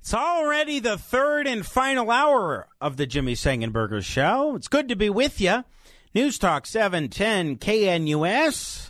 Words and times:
It's 0.00 0.14
already 0.14 0.78
the 0.78 0.96
third 0.96 1.46
and 1.46 1.64
final 1.64 2.10
hour 2.10 2.66
of 2.80 2.96
the 2.96 3.06
Jimmy 3.06 3.34
Sengenberger 3.34 4.02
Show. 4.02 4.56
It's 4.56 4.66
good 4.66 4.88
to 4.88 4.96
be 4.96 5.10
with 5.10 5.42
you. 5.42 5.62
News 6.14 6.38
Talk 6.38 6.64
710 6.64 7.58
KNUS. 7.58 8.89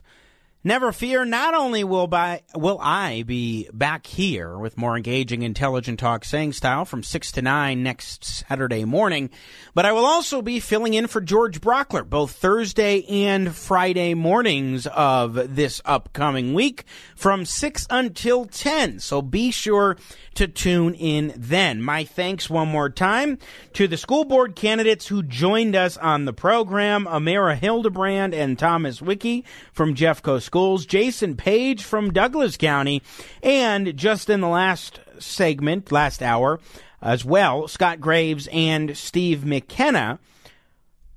Never 0.63 0.93
fear, 0.93 1.25
not 1.25 1.55
only 1.55 1.85
will, 1.85 2.07
by, 2.07 2.43
will 2.55 2.79
I 2.83 3.23
be 3.23 3.71
back 3.73 4.07
here 4.07 4.59
with 4.59 4.77
more 4.77 4.95
engaging, 4.95 5.41
intelligent 5.41 5.99
talk 5.99 6.23
saying 6.23 6.53
style 6.53 6.85
from 6.85 7.03
6 7.03 7.33
to 7.33 7.41
9 7.41 7.83
next 7.83 8.25
Saturday 8.25 8.85
morning, 8.85 9.31
but 9.73 9.87
I 9.87 9.93
will 9.93 10.05
also 10.05 10.43
be 10.43 10.61
filling 10.61 10.93
in 10.93 11.07
for 11.07 11.23
George 11.23 11.63
Brauchler 11.63 12.07
both 12.07 12.33
Thursday 12.33 13.07
and 13.09 13.55
Friday 13.55 14.13
mornings 14.13 14.87
of 14.89 15.57
this 15.57 15.81
upcoming 15.87 16.53
week 16.53 16.85
from 17.17 17.47
6 17.47 17.87
until 17.89 18.45
10. 18.45 18.99
So 18.99 19.23
be 19.23 19.51
sure 19.51 19.97
to 20.35 20.47
tune 20.47 20.93
in 20.93 21.33
then. 21.37 21.81
My 21.81 22.05
thanks 22.05 22.51
one 22.51 22.69
more 22.69 22.91
time 22.91 23.39
to 23.73 23.89
the 23.89 23.97
school 23.97 24.27
board 24.27 24.57
candidates 24.57 25.07
who 25.07 25.23
joined 25.23 25.75
us 25.75 25.97
on 25.97 26.27
the 26.27 26.35
program, 26.35 27.07
Amira 27.07 27.57
Hildebrand 27.57 28.35
and 28.35 28.59
Thomas 28.59 29.01
Wiki 29.01 29.45
from 29.73 29.95
Jeffco 29.95 30.41
Schools, 30.51 30.85
Jason 30.85 31.37
Page 31.37 31.85
from 31.85 32.13
Douglas 32.13 32.57
County, 32.57 33.05
and 33.41 33.97
just 33.97 34.29
in 34.29 34.41
the 34.41 34.49
last 34.49 34.99
segment, 35.21 35.93
last 35.93 36.25
hour 36.25 36.59
as 37.01 37.25
well, 37.25 37.69
Scott 37.69 38.01
Graves 38.01 38.49
and 38.51 38.97
Steve 38.97 39.45
McKenna, 39.45 40.19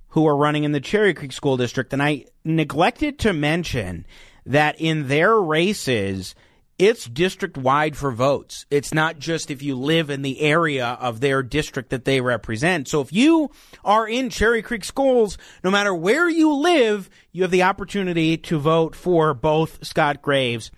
who 0.09 0.28
are 0.28 0.38
running 0.38 0.66
in 0.66 0.72
the 0.72 0.80
Cherry 0.80 1.16
Creek 1.16 1.31
School 1.31 1.58
District. 1.58 1.92
And 1.94 2.04
I 2.04 2.26
neglected 2.45 3.17
to 3.20 3.34
mention 3.34 4.06
that 4.45 4.80
in 4.80 5.08
their 5.08 5.36
races, 5.36 6.36
it's 6.80 7.06
district 7.06 7.58
wide 7.58 7.96
for 7.96 8.12
votes. 8.12 8.66
It's 8.72 8.94
not 8.94 9.20
just 9.20 9.52
if 9.52 9.62
you 9.62 9.76
live 9.76 10.10
in 10.10 10.22
the 10.22 10.42
area 10.42 10.98
of 11.00 11.20
their 11.20 11.44
district 11.44 11.92
that 11.92 12.06
they 12.06 12.20
represent. 12.20 12.88
So 12.88 13.02
if 13.02 13.14
you 13.14 13.52
are 13.86 14.08
in 14.08 14.30
Cherry 14.30 14.62
Creek 14.62 14.84
schools, 14.84 15.38
no 15.64 15.70
matter 15.70 15.94
where 15.94 16.28
you 16.28 16.54
live, 16.54 17.10
you 17.32 17.44
have 17.44 17.52
the 17.52 17.64
opportunity 17.64 18.38
to 18.38 18.58
vote 18.60 18.96
for 18.96 19.34
both 19.34 19.86
Scott 19.86 20.22
Graves 20.22 20.72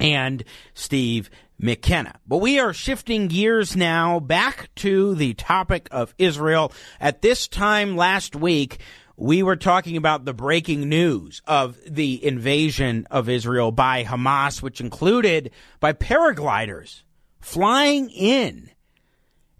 and 0.00 0.42
Steve 0.74 1.30
McKenna. 1.58 2.18
But 2.26 2.38
we 2.38 2.58
are 2.58 2.72
shifting 2.72 3.28
gears 3.28 3.76
now 3.76 4.20
back 4.20 4.74
to 4.76 5.14
the 5.14 5.34
topic 5.34 5.88
of 5.90 6.14
Israel. 6.18 6.72
At 7.00 7.22
this 7.22 7.48
time 7.48 7.96
last 7.96 8.36
week, 8.36 8.80
we 9.16 9.42
were 9.42 9.56
talking 9.56 9.96
about 9.96 10.24
the 10.24 10.34
breaking 10.34 10.88
news 10.88 11.40
of 11.46 11.78
the 11.86 12.24
invasion 12.24 13.06
of 13.10 13.28
Israel 13.28 13.72
by 13.72 14.04
Hamas, 14.04 14.60
which 14.60 14.80
included 14.80 15.50
by 15.80 15.92
paragliders 15.92 17.02
flying 17.40 18.10
in 18.10 18.70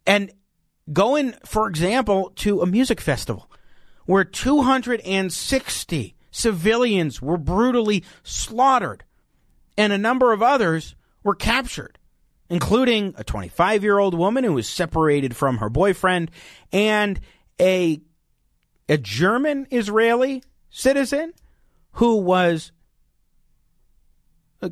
and 0.06 0.30
going, 0.92 1.34
for 1.44 1.68
example, 1.68 2.32
to 2.36 2.60
a 2.60 2.66
music 2.66 3.00
festival 3.00 3.50
where 4.04 4.24
260 4.24 6.14
civilians 6.30 7.22
were 7.22 7.38
brutally 7.38 8.04
slaughtered 8.22 9.04
and 9.78 9.92
a 9.92 9.98
number 9.98 10.32
of 10.32 10.42
others 10.42 10.94
were 11.24 11.34
captured, 11.34 11.98
including 12.50 13.14
a 13.16 13.24
25 13.24 13.82
year 13.82 13.98
old 13.98 14.14
woman 14.14 14.44
who 14.44 14.52
was 14.52 14.68
separated 14.68 15.34
from 15.34 15.58
her 15.58 15.68
boyfriend 15.68 16.30
and 16.72 17.20
a 17.60 18.00
a 18.88 18.96
German 18.96 19.66
Israeli 19.70 20.42
citizen 20.70 21.32
who 21.92 22.16
was 22.16 22.72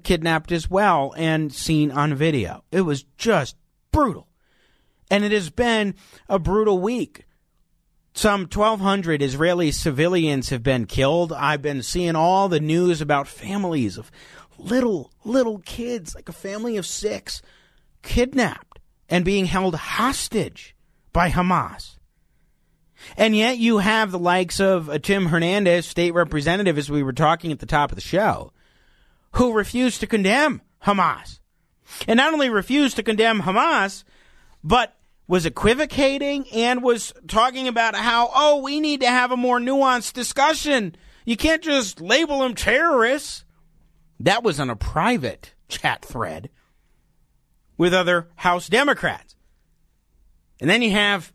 kidnapped 0.03 0.53
as 0.53 0.71
well 0.71 1.15
and 1.17 1.53
seen 1.53 1.91
on 1.91 2.15
video. 2.15 2.65
It 2.71 2.83
was 2.83 3.05
just 3.17 3.57
brutal. 3.93 4.29
And 5.11 5.25
it 5.25 5.33
has 5.33 5.51
been 5.51 5.95
a 6.29 6.39
brutal 6.39 6.79
week. 6.79 7.25
Some 8.15 8.43
1,200 8.43 9.23
Israeli 9.23 9.73
civilians 9.73 10.51
have 10.51 10.63
been 10.63 10.87
killed. 10.87 11.33
I've 11.33 11.63
been 11.63 11.83
seeing 11.83 12.17
all 12.17 12.49
the 12.49 12.61
news 12.61 13.01
about 13.01 13.27
families 13.29 13.99
of 13.99 14.11
little, 14.57 15.11
little 15.25 15.59
kids, 15.59 16.15
like 16.15 16.29
a 16.29 16.33
family 16.33 16.77
of 16.77 16.87
six, 16.87 17.43
kidnapped 18.03 18.79
and 19.09 19.25
being 19.25 19.47
held 19.47 19.75
hostage 19.75 20.77
by 21.13 21.31
Hamas. 21.31 21.97
And 23.17 23.37
yet 23.37 23.59
you 23.59 23.79
have 23.79 24.11
the 24.11 24.19
likes 24.19 24.61
of 24.61 24.89
uh, 24.89 24.99
Tim 24.99 25.27
Hernandez, 25.27 25.87
state 25.87 26.13
representative, 26.13 26.79
as 26.79 26.91
we 26.91 27.03
were 27.03 27.13
talking 27.13 27.53
at 27.53 27.59
the 27.59 27.67
top 27.67 27.91
of 27.91 27.97
the 27.97 28.03
show, 28.03 28.53
who 29.33 29.53
refused 29.53 30.01
to 30.01 30.07
condemn 30.07 30.63
Hamas. 30.85 31.41
And 32.09 32.17
not 32.17 32.33
only 32.33 32.51
refused 32.51 32.97
to 32.97 33.03
condemn 33.03 33.43
Hamas, 33.43 34.05
but 34.63 34.97
was 35.27 35.47
equivocating 35.47 36.47
and 36.53 36.83
was 36.83 37.13
talking 37.29 37.69
about 37.69 37.95
how, 37.95 38.31
oh, 38.35 38.63
we 38.63 38.81
need 38.81 39.01
to 39.01 39.09
have 39.09 39.33
a 39.33 39.37
more 39.37 39.59
nuanced 39.59 40.13
discussion. 40.13 40.97
You 41.25 41.37
can't 41.37 41.63
just 41.63 42.01
label 42.01 42.41
them 42.41 42.55
terrorists. 42.55 43.45
That 44.21 44.43
was 44.43 44.61
on 44.61 44.71
a 44.71 44.77
private 44.77 45.55
chat 45.69 46.05
thread 46.05 46.51
with 47.77 47.95
other 47.95 48.29
House 48.37 48.69
Democrats. 48.69 49.35
And 50.61 50.71
then 50.71 50.83
you 50.83 50.93
have 50.93 51.33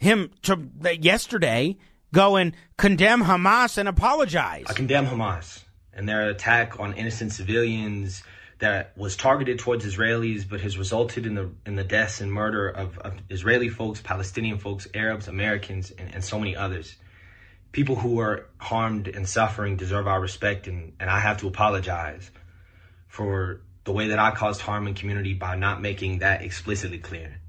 him 0.00 0.30
to 0.42 0.58
yesterday 0.98 1.76
go 2.12 2.36
and 2.36 2.56
condemn 2.76 3.22
Hamas 3.22 3.78
and 3.78 3.88
apologize. 3.88 4.64
I 4.68 4.72
condemn 4.72 5.06
Hamas 5.06 5.62
and 5.92 6.08
their 6.08 6.30
attack 6.30 6.80
on 6.80 6.94
innocent 6.94 7.32
civilians 7.32 8.22
that 8.58 8.96
was 8.96 9.16
targeted 9.16 9.58
towards 9.58 9.84
Israelis, 9.84 10.48
but 10.48 10.60
has 10.60 10.76
resulted 10.76 11.26
in 11.26 11.34
the 11.34 11.50
in 11.64 11.76
the 11.76 11.84
deaths 11.84 12.20
and 12.20 12.32
murder 12.32 12.68
of, 12.68 12.98
of 12.98 13.14
Israeli 13.28 13.68
folks, 13.68 14.00
Palestinian 14.00 14.58
folks, 14.58 14.86
Arabs, 14.94 15.28
Americans, 15.28 15.90
and, 15.90 16.14
and, 16.14 16.24
so 16.24 16.38
many 16.38 16.56
others. 16.56 16.96
People 17.72 17.96
who 17.96 18.20
are 18.20 18.48
harmed 18.58 19.08
and 19.08 19.28
suffering 19.28 19.76
deserve 19.76 20.06
our 20.06 20.20
respect, 20.20 20.66
and, 20.66 20.92
and 21.00 21.08
I 21.08 21.20
have 21.20 21.38
to 21.38 21.48
apologize 21.48 22.30
for 23.06 23.62
the 23.84 23.92
way 23.92 24.08
that 24.08 24.18
I 24.18 24.32
caused 24.32 24.60
harm 24.60 24.86
in 24.86 24.94
community 24.94 25.34
by 25.34 25.56
not 25.56 25.80
making 25.80 26.18
that 26.18 26.42
explicitly 26.42 26.98
clear. 26.98 27.39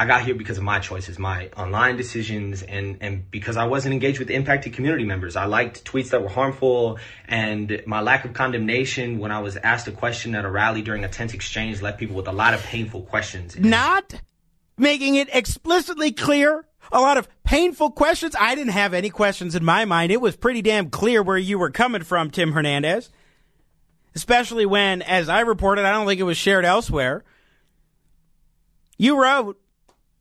I 0.00 0.06
got 0.06 0.24
here 0.24 0.36
because 0.36 0.58
of 0.58 0.64
my 0.64 0.78
choices, 0.78 1.18
my 1.18 1.48
online 1.56 1.96
decisions, 1.96 2.62
and, 2.62 2.98
and 3.00 3.28
because 3.32 3.56
I 3.56 3.64
wasn't 3.64 3.94
engaged 3.94 4.20
with 4.20 4.30
impacted 4.30 4.72
community 4.72 5.04
members. 5.04 5.34
I 5.34 5.46
liked 5.46 5.84
tweets 5.84 6.10
that 6.10 6.22
were 6.22 6.28
harmful, 6.28 6.98
and 7.26 7.82
my 7.84 8.00
lack 8.00 8.24
of 8.24 8.32
condemnation 8.32 9.18
when 9.18 9.32
I 9.32 9.40
was 9.40 9.56
asked 9.56 9.88
a 9.88 9.92
question 9.92 10.36
at 10.36 10.44
a 10.44 10.50
rally 10.50 10.82
during 10.82 11.02
a 11.04 11.08
tense 11.08 11.34
exchange 11.34 11.82
left 11.82 11.98
people 11.98 12.14
with 12.14 12.28
a 12.28 12.32
lot 12.32 12.54
of 12.54 12.62
painful 12.62 13.02
questions. 13.02 13.58
Not 13.58 14.14
making 14.76 15.16
it 15.16 15.28
explicitly 15.32 16.12
clear. 16.12 16.64
A 16.92 17.00
lot 17.00 17.18
of 17.18 17.28
painful 17.42 17.90
questions. 17.90 18.34
I 18.38 18.54
didn't 18.54 18.72
have 18.72 18.94
any 18.94 19.10
questions 19.10 19.54
in 19.54 19.64
my 19.64 19.84
mind. 19.84 20.12
It 20.12 20.20
was 20.20 20.36
pretty 20.36 20.62
damn 20.62 20.90
clear 20.90 21.22
where 21.22 21.36
you 21.36 21.58
were 21.58 21.70
coming 21.70 22.02
from, 22.02 22.30
Tim 22.30 22.52
Hernandez. 22.52 23.10
Especially 24.14 24.64
when, 24.64 25.02
as 25.02 25.28
I 25.28 25.40
reported, 25.40 25.84
I 25.84 25.90
don't 25.90 26.06
think 26.06 26.20
it 26.20 26.24
was 26.24 26.38
shared 26.38 26.64
elsewhere. 26.64 27.24
You 28.96 29.20
wrote, 29.20 29.60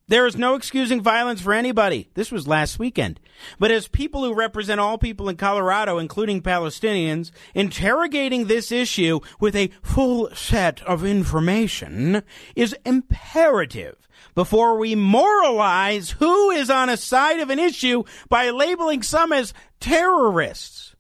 there 0.07 0.25
is 0.25 0.38
no 0.38 0.56
excusing 0.56 1.01
violence 1.01 1.42
for 1.42 1.54
anybody. 1.54 2.09
This 2.13 2.31
was 2.31 2.48
last 2.48 2.80
weekend. 2.80 3.19
But 3.59 3.71
as 3.71 3.88
people 3.88 4.24
who 4.24 4.33
represent 4.33 4.80
all 4.80 4.98
people 4.98 5.27
in 5.30 5.36
Colorado, 5.36 5.98
including 5.98 6.42
Palestinians, 6.42 7.31
interrogating 7.54 8.48
this 8.48 8.71
issue 8.71 9.19
with 9.39 9.56
a 9.56 9.71
full 9.81 10.30
set 10.33 10.81
of 10.83 11.06
information 11.06 12.24
is 12.56 12.75
imperative 12.86 14.07
before 14.33 14.77
we 14.77 14.95
moralize 14.95 16.12
who 16.12 16.51
is 16.51 16.69
on 16.69 16.89
a 16.89 16.98
side 16.98 17.39
of 17.39 17.50
an 17.50 17.59
issue 17.59 18.04
by 18.30 18.50
labeling 18.50 19.04
some 19.04 19.33
as 19.33 19.54
terrorists. 19.80 20.95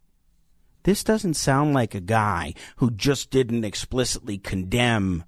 This 0.83 1.03
doesn't 1.03 1.35
sound 1.35 1.73
like 1.73 1.95
a 1.95 2.01
guy 2.01 2.53
who 2.77 2.91
just 2.91 3.29
didn't 3.29 3.63
explicitly 3.63 4.37
condemn 4.37 5.23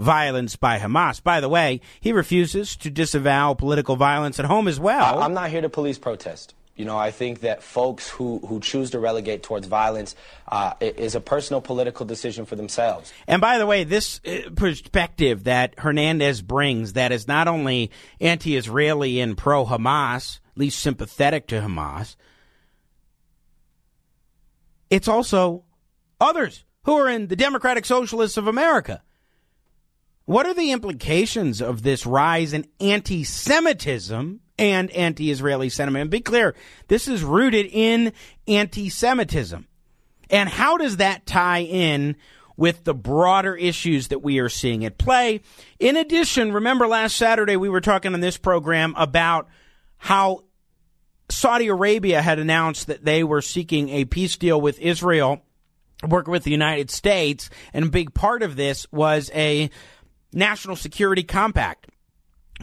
violence 0.00 0.56
by 0.56 0.78
Hamas. 0.78 1.22
By 1.22 1.40
the 1.40 1.48
way, 1.48 1.80
he 2.00 2.12
refuses 2.12 2.74
to 2.76 2.90
disavow 2.90 3.54
political 3.54 3.96
violence 3.96 4.40
at 4.40 4.46
home 4.46 4.66
as 4.66 4.80
well. 4.80 5.22
I'm 5.22 5.34
not 5.34 5.50
here 5.50 5.60
to 5.60 5.68
police 5.68 5.98
protest. 5.98 6.54
You 6.74 6.86
know, 6.86 6.96
I 6.96 7.10
think 7.10 7.40
that 7.40 7.62
folks 7.62 8.08
who, 8.08 8.38
who 8.38 8.58
choose 8.58 8.92
to 8.92 8.98
relegate 8.98 9.42
towards 9.42 9.66
violence 9.66 10.16
uh, 10.48 10.72
is 10.80 11.14
a 11.14 11.20
personal 11.20 11.60
political 11.60 12.06
decision 12.06 12.46
for 12.46 12.56
themselves. 12.56 13.12
And 13.26 13.42
by 13.42 13.58
the 13.58 13.66
way, 13.66 13.84
this 13.84 14.18
uh, 14.26 14.48
perspective 14.56 15.44
that 15.44 15.74
Hernandez 15.78 16.40
brings 16.40 16.94
that 16.94 17.12
is 17.12 17.28
not 17.28 17.48
only 17.48 17.90
anti 18.18 18.56
Israeli 18.56 19.20
and 19.20 19.36
pro 19.36 19.66
Hamas, 19.66 20.40
at 20.52 20.58
least 20.58 20.78
sympathetic 20.78 21.46
to 21.48 21.60
Hamas, 21.60 22.16
it's 24.88 25.08
also 25.08 25.64
others 26.18 26.64
who 26.84 26.94
are 26.94 27.10
in 27.10 27.26
the 27.26 27.36
Democratic 27.36 27.84
Socialists 27.84 28.38
of 28.38 28.46
America. 28.46 29.02
What 30.30 30.46
are 30.46 30.54
the 30.54 30.70
implications 30.70 31.60
of 31.60 31.82
this 31.82 32.06
rise 32.06 32.52
in 32.52 32.64
anti 32.78 33.24
Semitism 33.24 34.38
and 34.60 34.90
anti 34.92 35.28
Israeli 35.28 35.70
sentiment. 35.70 36.02
And 36.02 36.10
be 36.12 36.20
clear, 36.20 36.54
this 36.86 37.08
is 37.08 37.24
rooted 37.24 37.66
in 37.66 38.12
anti 38.46 38.90
Semitism. 38.90 39.66
And 40.30 40.48
how 40.48 40.76
does 40.76 40.98
that 40.98 41.26
tie 41.26 41.62
in 41.62 42.14
with 42.56 42.84
the 42.84 42.94
broader 42.94 43.56
issues 43.56 44.06
that 44.08 44.20
we 44.20 44.38
are 44.38 44.48
seeing 44.48 44.84
at 44.84 44.98
play? 44.98 45.40
In 45.80 45.96
addition, 45.96 46.52
remember 46.52 46.86
last 46.86 47.16
Saturday 47.16 47.56
we 47.56 47.68
were 47.68 47.80
talking 47.80 48.14
on 48.14 48.20
this 48.20 48.36
program 48.36 48.94
about 48.96 49.48
how 49.96 50.44
Saudi 51.28 51.66
Arabia 51.66 52.22
had 52.22 52.38
announced 52.38 52.86
that 52.86 53.04
they 53.04 53.24
were 53.24 53.42
seeking 53.42 53.88
a 53.88 54.04
peace 54.04 54.36
deal 54.36 54.60
with 54.60 54.78
Israel, 54.78 55.42
working 56.06 56.30
with 56.30 56.44
the 56.44 56.52
United 56.52 56.88
States, 56.88 57.50
and 57.72 57.86
a 57.86 57.90
big 57.90 58.14
part 58.14 58.44
of 58.44 58.54
this 58.54 58.86
was 58.92 59.28
a 59.34 59.70
national 60.32 60.76
security 60.76 61.22
compact 61.22 61.88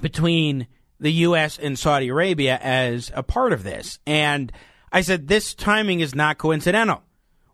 between 0.01 0.67
the 0.99 1.11
U.S. 1.11 1.57
and 1.59 1.77
Saudi 1.77 2.09
Arabia 2.09 2.57
as 2.61 3.11
a 3.13 3.23
part 3.23 3.53
of 3.53 3.63
this. 3.63 3.99
And 4.05 4.51
I 4.91 5.01
said, 5.01 5.27
this 5.27 5.53
timing 5.53 5.99
is 5.99 6.15
not 6.15 6.37
coincidental. 6.37 7.03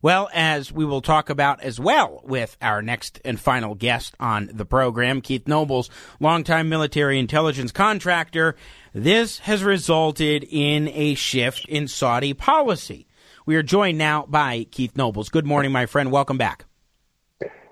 Well, 0.01 0.29
as 0.33 0.69
we 0.69 0.83
will 0.83 1.01
talk 1.01 1.29
about 1.29 1.61
as 1.61 1.79
well 1.79 2.21
with 2.25 2.57
our 2.61 2.81
next 2.81 3.21
and 3.23 3.39
final 3.39 3.73
guest 3.73 4.15
on 4.19 4.49
the 4.51 4.65
program, 4.65 5.21
Keith 5.21 5.47
Nobles, 5.47 5.89
longtime 6.19 6.67
military 6.67 7.19
intelligence 7.19 7.71
contractor, 7.71 8.57
this 8.93 9.39
has 9.39 9.63
resulted 9.63 10.45
in 10.49 10.89
a 10.89 11.15
shift 11.15 11.65
in 11.69 11.87
Saudi 11.87 12.33
policy. 12.33 13.07
We 13.45 13.55
are 13.55 13.63
joined 13.63 13.97
now 13.97 14.25
by 14.27 14.65
Keith 14.71 14.97
Nobles. 14.97 15.29
Good 15.29 15.45
morning, 15.45 15.71
my 15.71 15.85
friend. 15.85 16.11
Welcome 16.11 16.37
back. 16.37 16.65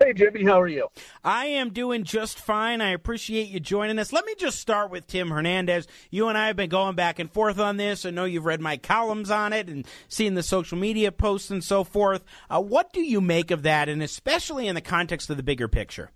Hey, 0.04 0.14
Jimmy, 0.14 0.44
how 0.44 0.60
are 0.60 0.68
you? 0.68 0.88
I 1.24 1.46
am 1.46 1.74
doing 1.74 2.06
just 2.06 2.40
fine. 2.40 2.82
I 2.82 2.90
appreciate 2.90 3.50
you 3.50 3.60
joining 3.60 4.00
us. 4.00 4.12
Let 4.12 4.26
me 4.26 4.34
just 4.36 4.60
start 4.60 4.90
with 4.90 5.06
Tim 5.06 5.30
Hernandez. 5.30 5.88
You 6.10 6.28
and 6.28 6.36
I 6.36 6.48
have 6.48 6.56
been 6.56 6.72
going 6.72 6.96
back 6.96 7.20
and 7.20 7.32
forth 7.32 7.60
on 7.60 7.78
this. 7.78 8.04
I 8.04 8.10
know 8.10 8.26
you've 8.26 8.46
read 8.46 8.62
my 8.62 8.78
columns 8.78 9.30
on 9.30 9.54
it 9.54 9.70
and 9.70 9.86
seen 10.08 10.34
the 10.34 10.42
social 10.42 10.76
media 10.76 11.12
posts 11.12 11.52
and 11.52 11.64
so 11.64 11.84
forth. 11.84 12.24
Uh, 12.50 12.62
what 12.62 12.92
do 12.94 13.02
you 13.02 13.22
make 13.22 13.52
of 13.52 13.62
that, 13.62 13.90
and 13.90 14.02
especially 14.02 14.68
in 14.68 14.74
the 14.74 14.82
context 14.82 15.30
of 15.30 15.38
the 15.38 15.44
bigger 15.44 15.68
picture? 15.68 16.10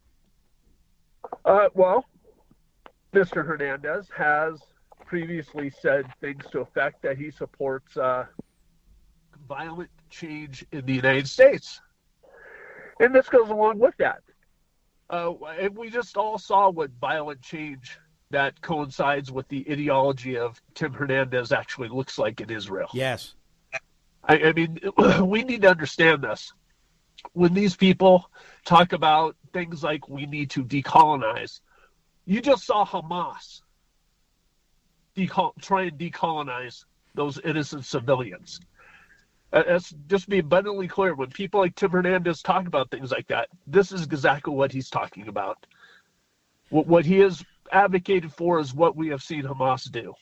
Uh, 1.43 1.69
well, 1.75 2.05
Mr. 3.13 3.45
Hernandez 3.45 4.07
has 4.17 4.59
previously 5.05 5.71
said 5.79 6.05
things 6.21 6.43
to 6.51 6.61
effect 6.61 7.03
that 7.03 7.19
he 7.19 7.29
supports 7.29 7.95
uh, 7.97 8.25
violent 9.47 9.91
change 10.09 10.65
in 10.71 10.83
the 10.87 10.93
United 10.93 11.27
States 11.27 11.81
and 12.99 13.13
this 13.13 13.29
goes 13.29 13.49
along 13.49 13.79
with 13.79 13.95
that. 13.97 14.21
Uh, 15.09 15.33
and 15.59 15.77
we 15.77 15.89
just 15.89 16.17
all 16.17 16.37
saw 16.37 16.69
what 16.69 16.89
violent 16.99 17.41
change 17.41 17.97
that 18.31 18.59
coincides 18.61 19.31
with 19.31 19.47
the 19.49 19.65
ideology 19.69 20.37
of 20.37 20.59
Tim 20.73 20.93
Hernandez 20.93 21.51
actually 21.51 21.89
looks 21.89 22.17
like 22.17 22.41
in 22.41 22.49
Israel. 22.49 22.89
Yes. 22.93 23.35
I, 24.23 24.39
I 24.39 24.53
mean, 24.53 24.79
we 25.23 25.43
need 25.43 25.61
to 25.61 25.69
understand 25.69 26.23
this. 26.23 26.51
When 27.33 27.53
these 27.53 27.75
people 27.75 28.29
talk 28.65 28.93
about 28.93 29.35
things 29.53 29.83
like 29.83 30.09
we 30.09 30.25
need 30.25 30.49
to 30.51 30.63
decolonize, 30.63 31.59
you 32.25 32.41
just 32.41 32.65
saw 32.65 32.85
Hamas 32.85 33.61
decol- 35.15 35.53
try 35.61 35.83
and 35.83 35.97
decolonize 35.97 36.85
those 37.13 37.39
innocent 37.39 37.85
civilians. 37.85 38.59
Let's 39.55 39.91
just 40.07 40.27
be 40.27 40.39
abundantly 40.39 40.89
clear. 40.89 41.15
When 41.15 41.29
people 41.29 41.61
like 41.61 41.75
Tim 41.75 41.91
Hernandez 41.91 42.41
talk 42.41 42.67
about 42.67 42.91
things 42.91 43.11
like 43.11 43.27
that, 43.27 43.47
this 43.65 43.93
is 43.93 44.03
exactly 44.03 44.53
what 44.53 44.73
he's 44.73 44.89
talking 44.89 45.29
about. 45.29 45.65
What, 46.69 46.87
what 46.87 47.05
he 47.05 47.19
has 47.19 47.41
advocated 47.71 48.33
for 48.33 48.59
is 48.59 48.73
what 48.73 48.97
we 48.97 49.07
have 49.09 49.23
seen 49.23 49.43
Hamas 49.43 49.89
do. 49.89 50.13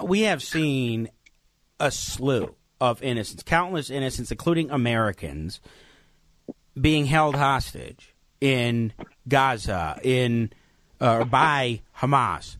We 0.00 0.22
have 0.22 0.44
seen 0.44 1.10
a 1.80 1.90
slew 1.90 2.54
of 2.80 3.02
innocents, 3.02 3.42
countless 3.42 3.90
innocents, 3.90 4.30
including 4.30 4.70
Americans, 4.70 5.60
being 6.80 7.06
held 7.06 7.34
hostage 7.34 8.14
in 8.40 8.92
Gaza 9.26 9.98
in 10.04 10.52
uh, 11.00 11.24
by 11.24 11.82
Hamas, 11.98 12.58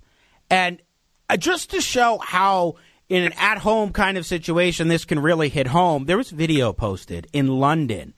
and 0.51 0.83
uh, 1.31 1.37
just 1.37 1.71
to 1.71 1.81
show 1.81 2.19
how 2.19 2.75
in 3.13 3.25
an 3.25 3.35
at 3.37 3.59
home 3.59 3.93
kind 3.93 4.17
of 4.17 4.25
situation, 4.25 4.89
this 4.89 5.05
can 5.05 5.19
really 5.19 5.51
hit 5.51 5.67
home. 5.67 6.07
There 6.07 6.17
was 6.17 6.31
video 6.31 6.73
posted 6.73 7.27
in 7.35 7.47
London 7.47 8.15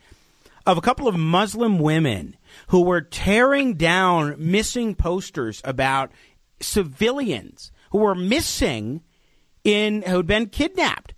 of 0.67 0.79
a 0.79 0.81
couple 0.81 1.09
of 1.09 1.17
Muslim 1.17 1.81
women 1.81 2.37
who 2.69 2.83
were 2.83 3.01
tearing 3.01 3.75
down 3.75 4.37
missing 4.39 4.95
posters 4.95 5.61
about 5.65 6.13
civilians 6.61 7.73
who 7.91 7.99
were 7.99 8.15
missing 8.15 9.03
in 9.65 10.03
who'd 10.03 10.29
been 10.29 10.47
kidnapped. 10.47 11.13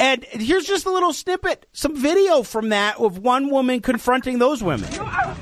And 0.00 0.24
here's 0.24 0.64
just 0.64 0.84
a 0.84 0.90
little 0.90 1.12
snippet, 1.12 1.66
some 1.72 1.94
video 1.94 2.42
from 2.42 2.70
that 2.70 2.98
of 2.98 3.18
one 3.18 3.50
woman 3.50 3.82
confronting 3.82 4.40
those 4.40 4.64
women 4.64 4.90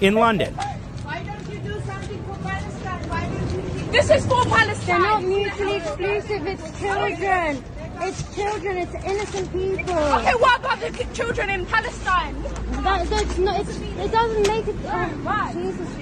in 0.03 0.17
London. 0.17 0.53
Why 0.53 1.23
don't 1.23 1.51
you 1.51 1.61
do 1.61 1.81
something 1.87 2.25
for 2.25 2.37
Palestine? 2.47 3.09
Why 3.09 3.27
don't 3.27 3.87
you 3.87 3.91
This 3.91 4.11
is 4.11 4.27
for 4.27 4.45
Palestine. 4.45 4.87
They're 4.87 4.99
not 4.99 5.25
mutually 5.25 5.77
exclusive. 5.77 6.47
It's 6.47 6.79
children. 6.79 7.65
It's 8.03 8.35
children. 8.35 8.77
It's 8.79 8.95
innocent 8.95 9.53
people. 9.53 9.95
Okay, 9.95 10.35
what 10.35 10.61
about 10.61 10.81
the 10.81 11.07
children 11.13 11.51
in 11.51 11.67
Palestine? 11.67 12.43
That, 12.83 13.09
that's 13.09 13.39
not. 13.39 13.61
it 13.61 14.11
doesn't 14.11 14.49
make 14.49 14.69
it. 14.69 14.77
Oh, 14.87 15.51
Jesus. 15.53 16.01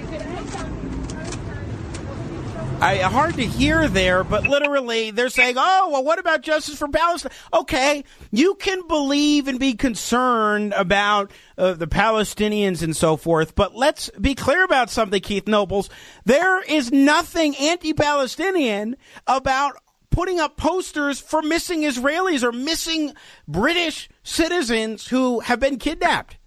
I, 2.81 2.95
hard 2.99 3.35
to 3.35 3.45
hear 3.45 3.89
there, 3.89 4.23
but 4.23 4.47
literally 4.47 5.11
they're 5.11 5.27
saying, 5.27 5.55
"Oh, 5.57 5.89
well, 5.91 6.03
what 6.03 6.17
about 6.17 6.41
justice 6.41 6.77
for 6.77 6.87
Palestine?" 6.87 7.33
Okay, 7.53 8.05
you 8.31 8.55
can 8.55 8.87
believe 8.87 9.49
and 9.49 9.59
be 9.59 9.73
concerned 9.73 10.73
about 10.73 11.31
uh, 11.57 11.73
the 11.73 11.87
Palestinians 11.87 12.81
and 12.81 12.95
so 12.95 13.17
forth, 13.17 13.53
but 13.53 13.75
let's 13.75 14.09
be 14.21 14.33
clear 14.33 14.63
about 14.63 14.89
something, 14.89 15.19
Keith 15.19 15.45
Nobles. 15.45 15.89
There 16.23 16.61
is 16.61 16.89
nothing 16.89 17.53
anti-Palestinian 17.57 18.95
about 19.27 19.75
putting 20.11 20.39
up 20.39 20.57
posters 20.57 21.19
for 21.19 21.41
missing 21.41 21.81
Israelis 21.81 22.43
or 22.43 22.51
missing 22.51 23.13
British 23.47 24.09
citizens 24.23 25.07
who 25.07 25.39
have 25.41 25.59
been 25.59 25.77
kidnapped. 25.77 26.37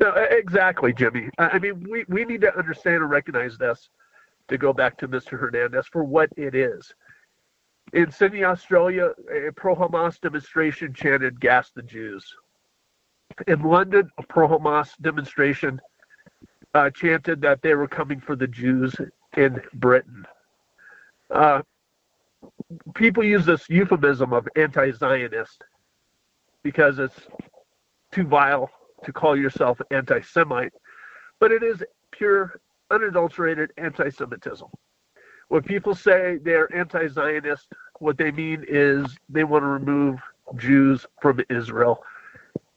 No, 0.00 0.10
exactly, 0.30 0.92
Jimmy. 0.92 1.30
I 1.38 1.58
mean, 1.58 1.86
we, 1.88 2.04
we 2.08 2.24
need 2.24 2.42
to 2.42 2.56
understand 2.56 2.96
and 2.96 3.10
recognize 3.10 3.56
this 3.56 3.88
to 4.48 4.58
go 4.58 4.72
back 4.72 4.98
to 4.98 5.08
Mr. 5.08 5.38
Hernandez 5.38 5.86
for 5.86 6.04
what 6.04 6.28
it 6.36 6.54
is. 6.54 6.92
In 7.92 8.10
Sydney, 8.10 8.44
Australia, 8.44 9.10
a 9.32 9.52
pro 9.52 9.74
Hamas 9.74 10.20
demonstration 10.20 10.94
chanted 10.94 11.40
Gas 11.40 11.70
the 11.74 11.82
Jews. 11.82 12.24
In 13.46 13.62
London, 13.62 14.10
a 14.18 14.22
pro 14.22 14.48
Hamas 14.48 14.90
demonstration 15.00 15.80
uh, 16.74 16.90
chanted 16.90 17.40
that 17.42 17.62
they 17.62 17.74
were 17.74 17.88
coming 17.88 18.20
for 18.20 18.36
the 18.36 18.46
Jews 18.46 18.94
in 19.36 19.60
Britain. 19.74 20.24
Uh, 21.30 21.62
people 22.94 23.24
use 23.24 23.46
this 23.46 23.68
euphemism 23.68 24.32
of 24.32 24.48
anti 24.56 24.90
Zionist 24.92 25.62
because 26.62 26.98
it's 26.98 27.20
too 28.12 28.24
vile 28.24 28.70
to 29.04 29.12
call 29.12 29.36
yourself 29.36 29.80
anti 29.90 30.20
Semite, 30.20 30.72
but 31.40 31.50
it 31.52 31.62
is 31.62 31.82
pure 32.10 32.60
unadulterated 32.90 33.72
anti 33.78 34.10
Semitism. 34.10 34.68
When 35.48 35.62
people 35.62 35.94
say 35.94 36.38
they're 36.42 36.74
anti 36.74 37.08
Zionist, 37.08 37.68
what 37.98 38.18
they 38.18 38.30
mean 38.30 38.64
is 38.68 39.06
they 39.28 39.44
want 39.44 39.62
to 39.62 39.68
remove 39.68 40.20
Jews 40.56 41.06
from 41.20 41.40
Israel. 41.50 42.02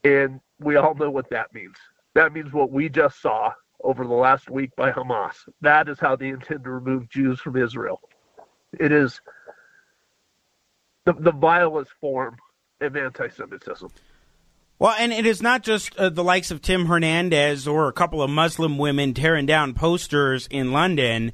And 0.03 0.39
we 0.59 0.75
all 0.75 0.95
know 0.95 1.09
what 1.09 1.29
that 1.31 1.53
means. 1.53 1.75
That 2.13 2.33
means 2.33 2.53
what 2.53 2.71
we 2.71 2.89
just 2.89 3.21
saw 3.21 3.51
over 3.83 4.05
the 4.05 4.13
last 4.13 4.49
week 4.49 4.71
by 4.75 4.91
Hamas. 4.91 5.33
That 5.61 5.89
is 5.89 5.99
how 5.99 6.15
they 6.15 6.29
intend 6.29 6.63
to 6.63 6.69
remove 6.71 7.09
Jews 7.09 7.39
from 7.39 7.57
Israel. 7.57 8.01
It 8.79 8.91
is 8.91 9.19
the, 11.05 11.13
the 11.13 11.31
vilest 11.31 11.91
form 12.01 12.37
of 12.81 12.95
anti 12.95 13.29
Semitism. 13.29 13.89
Well, 14.77 14.95
and 14.99 15.13
it 15.13 15.25
is 15.25 15.41
not 15.41 15.63
just 15.63 15.95
uh, 15.97 16.09
the 16.09 16.23
likes 16.23 16.51
of 16.51 16.61
Tim 16.61 16.87
Hernandez 16.87 17.65
or 17.65 17.87
a 17.87 17.93
couple 17.93 18.21
of 18.21 18.29
Muslim 18.29 18.77
women 18.77 19.13
tearing 19.13 19.45
down 19.45 19.73
posters 19.73 20.47
in 20.51 20.73
London. 20.73 21.31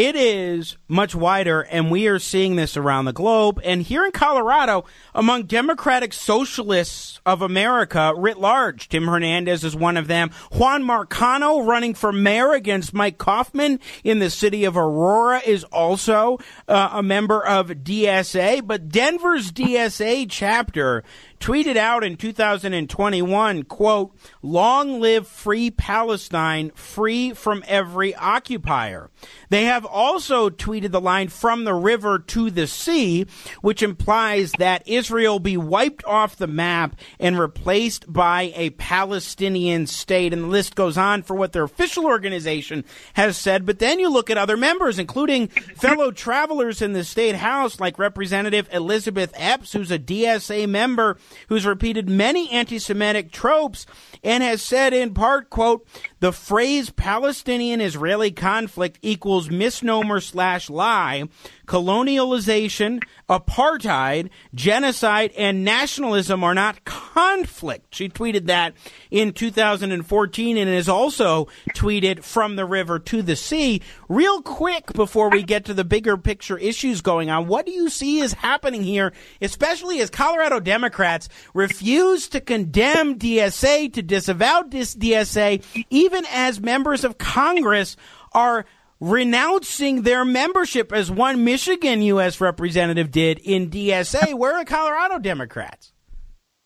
It 0.00 0.16
is 0.16 0.78
much 0.88 1.14
wider, 1.14 1.60
and 1.60 1.90
we 1.90 2.06
are 2.06 2.18
seeing 2.18 2.56
this 2.56 2.74
around 2.74 3.04
the 3.04 3.12
globe. 3.12 3.60
And 3.62 3.82
here 3.82 4.02
in 4.02 4.12
Colorado, 4.12 4.86
among 5.14 5.42
Democratic 5.42 6.14
Socialists 6.14 7.20
of 7.26 7.42
America 7.42 8.14
writ 8.16 8.38
large, 8.38 8.88
Tim 8.88 9.08
Hernandez 9.08 9.62
is 9.62 9.76
one 9.76 9.98
of 9.98 10.06
them. 10.06 10.30
Juan 10.52 10.84
Marcano, 10.84 11.66
running 11.66 11.92
for 11.92 12.12
mayor 12.14 12.52
against 12.52 12.94
Mike 12.94 13.18
Coffman 13.18 13.78
in 14.02 14.20
the 14.20 14.30
city 14.30 14.64
of 14.64 14.74
Aurora, 14.74 15.42
is 15.44 15.64
also 15.64 16.38
uh, 16.66 16.88
a 16.92 17.02
member 17.02 17.46
of 17.46 17.68
DSA. 17.68 18.66
But 18.66 18.88
Denver's 18.88 19.52
DSA 19.52 20.28
chapter 20.30 21.04
tweeted 21.40 21.76
out 21.76 22.04
in 22.04 22.16
2021, 22.16 23.62
quote, 23.64 24.14
long 24.42 25.00
live 25.00 25.26
free 25.26 25.70
Palestine, 25.70 26.70
free 26.74 27.32
from 27.32 27.64
every 27.66 28.14
occupier. 28.14 29.10
They 29.48 29.64
have 29.64 29.86
also 29.86 30.50
tweeted 30.50 30.90
the 30.90 31.00
line 31.00 31.28
from 31.28 31.64
the 31.64 31.74
river 31.74 32.18
to 32.18 32.50
the 32.50 32.66
sea, 32.66 33.26
which 33.62 33.82
implies 33.82 34.52
that 34.58 34.86
Israel 34.86 35.38
be 35.38 35.56
wiped 35.56 36.04
off 36.04 36.36
the 36.36 36.46
map 36.46 36.96
and 37.18 37.38
replaced 37.38 38.12
by 38.12 38.52
a 38.54 38.70
Palestinian 38.70 39.86
state. 39.86 40.34
And 40.34 40.44
the 40.44 40.48
list 40.48 40.74
goes 40.74 40.98
on 40.98 41.22
for 41.22 41.34
what 41.34 41.52
their 41.52 41.64
official 41.64 42.04
organization 42.04 42.84
has 43.14 43.38
said. 43.38 43.64
But 43.64 43.78
then 43.78 43.98
you 43.98 44.10
look 44.10 44.28
at 44.28 44.38
other 44.38 44.58
members, 44.58 44.98
including 44.98 45.48
fellow 45.48 46.10
travelers 46.10 46.82
in 46.82 46.92
the 46.92 47.02
state 47.02 47.34
house, 47.34 47.80
like 47.80 47.98
Representative 47.98 48.68
Elizabeth 48.72 49.32
Epps, 49.34 49.72
who's 49.72 49.90
a 49.90 49.98
DSA 49.98 50.68
member 50.68 51.16
who's 51.48 51.66
repeated 51.66 52.08
many 52.08 52.50
anti-Semitic 52.50 53.32
tropes 53.32 53.86
and 54.22 54.42
has 54.42 54.62
said 54.62 54.92
in 54.92 55.14
part, 55.14 55.50
quote, 55.50 55.86
the 56.20 56.32
phrase 56.32 56.90
Palestinian 56.90 57.80
Israeli 57.80 58.30
conflict 58.30 58.98
equals 59.02 59.50
misnomer 59.50 60.20
slash 60.20 60.70
lie, 60.70 61.24
colonialization, 61.70 63.00
apartheid, 63.28 64.28
genocide, 64.52 65.30
and 65.38 65.64
nationalism 65.64 66.42
are 66.42 66.52
not 66.52 66.84
conflict. 66.84 67.94
She 67.94 68.08
tweeted 68.08 68.46
that 68.46 68.74
in 69.08 69.32
2014 69.32 70.56
and 70.56 70.68
has 70.68 70.88
also 70.88 71.46
tweeted 71.76 72.24
from 72.24 72.56
the 72.56 72.64
river 72.64 72.98
to 72.98 73.22
the 73.22 73.36
sea. 73.36 73.82
Real 74.08 74.42
quick 74.42 74.92
before 74.94 75.30
we 75.30 75.44
get 75.44 75.66
to 75.66 75.74
the 75.74 75.84
bigger 75.84 76.16
picture 76.16 76.58
issues 76.58 77.02
going 77.02 77.30
on, 77.30 77.46
what 77.46 77.66
do 77.66 77.72
you 77.72 77.88
see 77.88 78.18
is 78.18 78.32
happening 78.32 78.82
here, 78.82 79.12
especially 79.40 80.00
as 80.00 80.10
Colorado 80.10 80.58
Democrats 80.58 81.28
refuse 81.54 82.26
to 82.30 82.40
condemn 82.40 83.16
DSA, 83.16 83.92
to 83.92 84.02
disavow 84.02 84.62
DSA, 84.62 85.64
even 85.88 86.24
as 86.32 86.60
members 86.60 87.04
of 87.04 87.16
Congress 87.16 87.96
are 88.32 88.64
renouncing 89.00 90.02
their 90.02 90.24
membership 90.24 90.92
as 90.92 91.10
one 91.10 91.42
Michigan 91.44 92.02
U.S. 92.02 92.40
representative 92.40 93.10
did 93.10 93.38
in 93.38 93.70
DSA. 93.70 94.34
Where 94.34 94.56
are 94.56 94.64
Colorado 94.64 95.18
Democrats? 95.18 95.92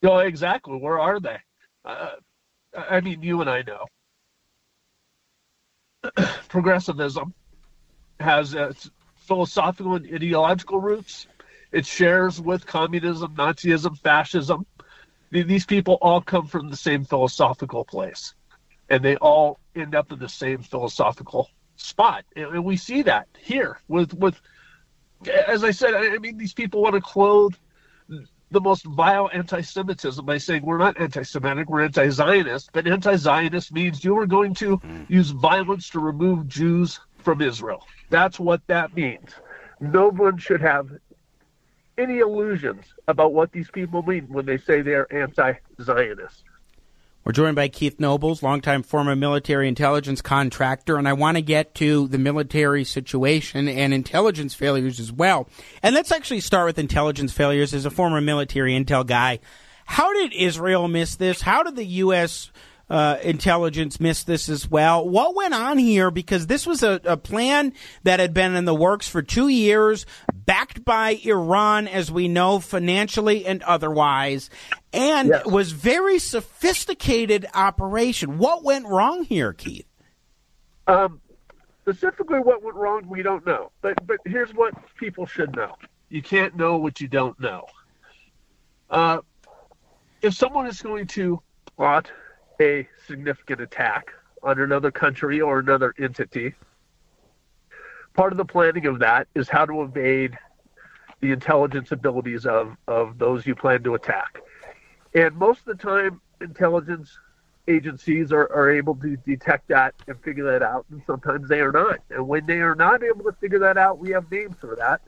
No, 0.02 0.18
exactly. 0.18 0.76
Where 0.76 0.98
are 0.98 1.20
they? 1.20 1.38
Uh, 1.84 2.10
I 2.76 3.00
mean, 3.00 3.22
you 3.22 3.40
and 3.40 3.48
I 3.48 3.62
know. 3.62 3.86
Progressivism 6.48 7.32
has 8.20 8.54
its 8.54 8.90
philosophical 9.16 9.94
and 9.94 10.06
ideological 10.12 10.80
roots. 10.80 11.26
It 11.72 11.86
shares 11.86 12.40
with 12.40 12.66
communism, 12.66 13.34
Nazism, 13.34 13.98
fascism. 13.98 14.66
These 15.30 15.66
people 15.66 15.98
all 16.00 16.20
come 16.20 16.46
from 16.46 16.70
the 16.70 16.76
same 16.76 17.04
philosophical 17.04 17.84
place, 17.84 18.34
and 18.88 19.02
they 19.02 19.16
all 19.16 19.58
end 19.74 19.94
up 19.94 20.12
in 20.12 20.20
the 20.20 20.28
same 20.28 20.62
philosophical 20.62 21.48
spot, 21.76 22.24
and 22.36 22.64
we 22.64 22.76
see 22.76 23.02
that 23.02 23.28
here 23.38 23.78
with 23.88 24.14
with. 24.14 24.40
As 25.46 25.64
I 25.64 25.70
said, 25.70 25.94
I 25.94 26.18
mean, 26.18 26.36
these 26.36 26.52
people 26.52 26.82
want 26.82 26.94
to 26.96 27.00
clothe 27.00 27.54
the 28.50 28.60
most 28.60 28.84
vile 28.84 29.30
anti-Semitism 29.32 30.24
by 30.24 30.38
saying 30.38 30.62
we're 30.62 30.78
not 30.78 31.00
anti-Semitic, 31.00 31.68
we're 31.68 31.84
anti-Zionist. 31.84 32.70
But 32.72 32.86
anti-Zionist 32.86 33.72
means 33.72 34.04
you 34.04 34.16
are 34.18 34.26
going 34.26 34.54
to 34.56 34.78
mm. 34.78 35.10
use 35.10 35.30
violence 35.30 35.88
to 35.90 35.98
remove 35.98 36.46
Jews 36.46 37.00
from 37.18 37.40
Israel. 37.40 37.86
That's 38.10 38.38
what 38.38 38.60
that 38.68 38.94
means. 38.94 39.30
No 39.80 40.10
one 40.10 40.38
should 40.38 40.60
have 40.60 40.90
any 41.98 42.18
illusions 42.18 42.84
about 43.08 43.32
what 43.32 43.50
these 43.52 43.70
people 43.70 44.02
mean 44.02 44.26
when 44.28 44.46
they 44.46 44.58
say 44.58 44.82
they're 44.82 45.12
anti-Zionist. 45.12 46.44
We're 47.24 47.32
joined 47.32 47.56
by 47.56 47.68
Keith 47.68 47.98
Nobles, 47.98 48.42
longtime 48.42 48.82
former 48.82 49.16
military 49.16 49.66
intelligence 49.66 50.20
contractor, 50.20 50.98
and 50.98 51.08
I 51.08 51.14
want 51.14 51.38
to 51.38 51.42
get 51.42 51.74
to 51.76 52.06
the 52.08 52.18
military 52.18 52.84
situation 52.84 53.66
and 53.66 53.94
intelligence 53.94 54.52
failures 54.52 55.00
as 55.00 55.10
well. 55.10 55.48
And 55.82 55.94
let's 55.94 56.12
actually 56.12 56.40
start 56.40 56.66
with 56.66 56.78
intelligence 56.78 57.32
failures. 57.32 57.72
As 57.72 57.86
a 57.86 57.90
former 57.90 58.20
military 58.20 58.72
intel 58.72 59.06
guy, 59.06 59.38
how 59.86 60.12
did 60.12 60.34
Israel 60.34 60.86
miss 60.86 61.16
this? 61.16 61.40
How 61.40 61.62
did 61.62 61.76
the 61.76 61.86
U.S 61.86 62.50
uh, 62.90 63.16
intelligence 63.22 63.98
missed 63.98 64.26
this 64.26 64.48
as 64.48 64.68
well. 64.68 65.08
What 65.08 65.34
went 65.34 65.54
on 65.54 65.78
here? 65.78 66.10
Because 66.10 66.46
this 66.46 66.66
was 66.66 66.82
a, 66.82 67.00
a, 67.04 67.16
plan 67.16 67.72
that 68.02 68.20
had 68.20 68.34
been 68.34 68.54
in 68.54 68.66
the 68.66 68.74
works 68.74 69.08
for 69.08 69.22
two 69.22 69.48
years, 69.48 70.04
backed 70.34 70.84
by 70.84 71.18
Iran, 71.24 71.88
as 71.88 72.10
we 72.10 72.28
know, 72.28 72.60
financially 72.60 73.46
and 73.46 73.62
otherwise, 73.62 74.50
and 74.92 75.28
yes. 75.28 75.46
was 75.46 75.72
very 75.72 76.18
sophisticated 76.18 77.46
operation. 77.54 78.38
What 78.38 78.62
went 78.62 78.86
wrong 78.86 79.24
here, 79.24 79.54
Keith? 79.54 79.86
Um, 80.86 81.20
specifically, 81.82 82.40
what 82.40 82.62
went 82.62 82.76
wrong, 82.76 83.08
we 83.08 83.22
don't 83.22 83.46
know. 83.46 83.72
But 83.80 84.06
but 84.06 84.18
here's 84.26 84.52
what 84.52 84.74
people 84.96 85.24
should 85.24 85.56
know: 85.56 85.74
you 86.10 86.20
can't 86.20 86.54
know 86.54 86.76
what 86.76 87.00
you 87.00 87.08
don't 87.08 87.38
know. 87.40 87.64
Uh, 88.90 89.18
if 90.20 90.34
someone 90.34 90.66
is 90.66 90.82
going 90.82 91.06
to 91.06 91.40
plot 91.76 92.10
a 92.60 92.88
significant 93.06 93.60
attack 93.60 94.10
on 94.42 94.60
another 94.60 94.90
country 94.90 95.40
or 95.40 95.58
another 95.58 95.94
entity. 95.98 96.54
Part 98.14 98.32
of 98.32 98.36
the 98.36 98.44
planning 98.44 98.86
of 98.86 99.00
that 99.00 99.26
is 99.34 99.48
how 99.48 99.66
to 99.66 99.82
evade 99.82 100.38
the 101.20 101.32
intelligence 101.32 101.90
abilities 101.90 102.46
of, 102.46 102.76
of 102.86 103.18
those 103.18 103.46
you 103.46 103.54
plan 103.54 103.82
to 103.82 103.94
attack. 103.94 104.40
And 105.14 105.34
most 105.36 105.60
of 105.60 105.76
the 105.76 105.82
time, 105.82 106.20
intelligence 106.40 107.18
agencies 107.66 108.32
are, 108.32 108.50
are 108.52 108.70
able 108.70 108.94
to 108.96 109.16
detect 109.16 109.68
that 109.68 109.94
and 110.06 110.20
figure 110.22 110.44
that 110.52 110.62
out, 110.62 110.84
and 110.90 111.02
sometimes 111.06 111.48
they 111.48 111.60
are 111.60 111.72
not. 111.72 111.98
And 112.10 112.28
when 112.28 112.46
they 112.46 112.60
are 112.60 112.74
not 112.74 113.02
able 113.02 113.24
to 113.24 113.32
figure 113.40 113.60
that 113.60 113.78
out, 113.78 113.98
we 113.98 114.10
have 114.10 114.30
names 114.30 114.56
for 114.60 114.76
that. 114.76 115.00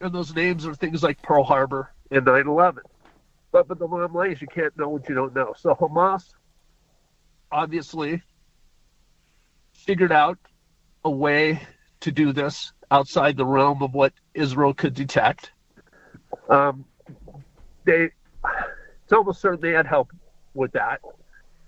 And 0.00 0.14
those 0.14 0.34
names 0.34 0.66
are 0.66 0.74
things 0.74 1.02
like 1.02 1.20
Pearl 1.22 1.42
Harbor 1.42 1.92
and 2.10 2.24
9 2.24 2.46
11. 2.46 2.84
But, 3.58 3.66
but 3.66 3.78
the 3.80 3.88
bottom 3.88 4.14
line 4.14 4.30
is 4.30 4.40
you 4.40 4.46
can't 4.46 4.76
know 4.78 4.88
what 4.88 5.08
you 5.08 5.16
don't 5.16 5.34
know. 5.34 5.52
So 5.58 5.74
Hamas 5.74 6.32
obviously 7.50 8.22
figured 9.72 10.12
out 10.12 10.38
a 11.04 11.10
way 11.10 11.60
to 12.00 12.12
do 12.12 12.32
this 12.32 12.72
outside 12.92 13.36
the 13.36 13.44
realm 13.44 13.82
of 13.82 13.94
what 13.94 14.12
Israel 14.32 14.74
could 14.74 14.94
detect. 14.94 15.50
Um, 16.48 16.84
they, 17.84 18.10
it's 19.02 19.12
almost 19.12 19.40
certain 19.40 19.60
they 19.60 19.72
had 19.72 19.86
help 19.86 20.12
with 20.54 20.70
that, 20.72 21.00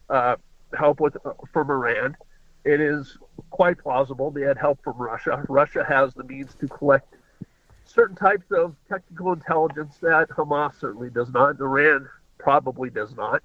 uh, 0.08 0.36
help 0.78 1.00
with 1.00 1.16
uh, 1.26 1.32
from 1.52 1.70
Iran. 1.72 2.16
It 2.64 2.80
is 2.80 3.18
quite 3.50 3.78
plausible 3.78 4.30
they 4.30 4.42
had 4.42 4.58
help 4.58 4.78
from 4.84 4.96
Russia. 4.96 5.44
Russia 5.48 5.84
has 5.88 6.14
the 6.14 6.22
means 6.22 6.54
to 6.60 6.68
collect 6.68 7.16
certain 7.92 8.16
types 8.16 8.46
of 8.52 8.76
technical 8.88 9.32
intelligence 9.32 9.96
that 10.00 10.28
Hamas 10.30 10.78
certainly 10.78 11.10
does 11.10 11.30
not. 11.30 11.58
Iran 11.60 12.08
probably 12.38 12.90
does 12.90 13.14
not. 13.16 13.42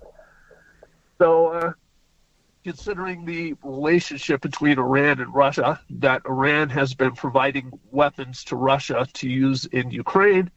So 1.17 1.47
uh, 1.47 1.73
considering 2.63 3.25
the 3.25 3.55
relationship 3.63 4.41
between 4.41 4.77
Iran 4.77 5.19
and 5.19 5.33
Russia, 5.33 5.79
that 5.89 6.21
Iran 6.25 6.69
has 6.69 6.93
been 6.93 7.13
providing 7.13 7.71
weapons 7.91 8.43
to 8.45 8.55
Russia 8.55 9.07
to 9.13 9.29
use 9.29 9.65
in 9.65 9.89
Ukraine, 9.91 10.51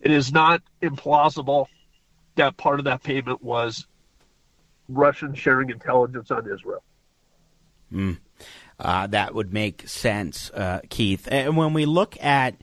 it 0.00 0.10
is 0.10 0.32
not 0.32 0.62
implausible 0.80 1.66
that 2.36 2.56
part 2.56 2.78
of 2.78 2.84
that 2.84 3.02
payment 3.02 3.42
was 3.42 3.86
Russian 4.88 5.34
sharing 5.34 5.70
intelligence 5.70 6.30
on 6.30 6.50
Israel. 6.50 6.82
Mm. 7.92 8.18
Uh, 8.78 9.06
that 9.08 9.34
would 9.34 9.52
make 9.52 9.86
sense, 9.88 10.50
uh, 10.50 10.80
Keith. 10.88 11.28
And 11.30 11.56
when 11.56 11.72
we 11.72 11.84
look 11.84 12.20
at 12.22 12.56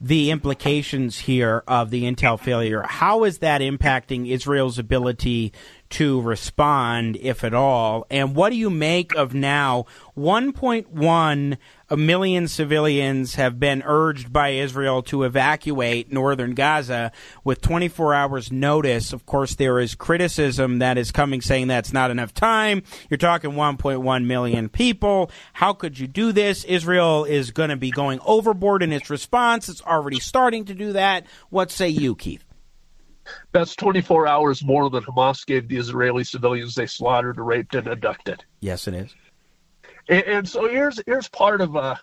the 0.00 0.30
implications 0.30 1.20
here 1.20 1.62
of 1.66 1.90
the 1.90 2.04
intel 2.04 2.38
failure, 2.38 2.82
how 2.82 3.24
is 3.24 3.38
that 3.38 3.60
impacting 3.60 4.30
Israel's 4.30 4.78
ability 4.78 5.52
to 5.90 6.20
respond, 6.20 7.16
if 7.16 7.42
at 7.44 7.54
all? 7.54 8.06
And 8.10 8.34
what 8.34 8.50
do 8.50 8.56
you 8.56 8.70
make 8.70 9.14
of 9.14 9.34
now 9.34 9.86
1.1 10.16 11.56
million 11.94 12.48
civilians 12.48 13.34
have 13.34 13.60
been 13.60 13.82
urged 13.84 14.32
by 14.32 14.48
Israel 14.50 15.02
to 15.02 15.24
evacuate 15.24 16.10
northern 16.10 16.54
Gaza 16.54 17.12
with 17.44 17.60
24 17.60 18.14
hours 18.14 18.50
notice? 18.50 19.12
Of 19.12 19.26
course, 19.26 19.54
there 19.54 19.78
is 19.78 19.94
criticism 19.94 20.78
that 20.78 20.96
is 20.98 21.12
coming 21.12 21.40
saying 21.42 21.68
that's 21.68 21.92
not 21.92 22.10
enough 22.10 22.32
time. 22.32 22.82
You're 23.10 23.18
talking 23.18 23.52
1.1 23.52 24.24
million 24.24 24.68
people. 24.68 25.30
How 25.52 25.74
could 25.74 25.98
you 25.98 26.06
do 26.06 26.32
this? 26.32 26.64
Israel 26.64 27.24
is 27.24 27.50
going 27.50 27.70
to 27.70 27.76
be 27.76 27.90
going 27.90 28.20
overboard 28.24 28.82
in 28.82 28.92
its 28.92 29.10
response. 29.10 29.68
It's 29.68 29.82
already 29.82 30.18
starting 30.18 30.64
to 30.64 30.74
do 30.74 30.94
that. 30.94 31.26
What 31.50 31.70
say 31.70 31.88
you, 31.88 32.16
Keith? 32.16 32.42
That's 33.52 33.74
24 33.76 34.26
hours 34.26 34.64
more 34.64 34.88
than 34.90 35.02
Hamas 35.04 35.44
gave 35.44 35.68
the 35.68 35.76
Israeli 35.76 36.24
civilians 36.24 36.74
they 36.74 36.86
slaughtered, 36.86 37.38
raped, 37.38 37.74
and 37.74 37.86
abducted. 37.86 38.44
Yes, 38.60 38.86
it 38.86 38.94
is. 38.94 39.14
And, 40.08 40.24
and 40.24 40.48
so 40.48 40.68
here's 40.68 41.00
here's 41.06 41.28
part 41.28 41.60
of 41.60 41.76
uh, 41.76 41.96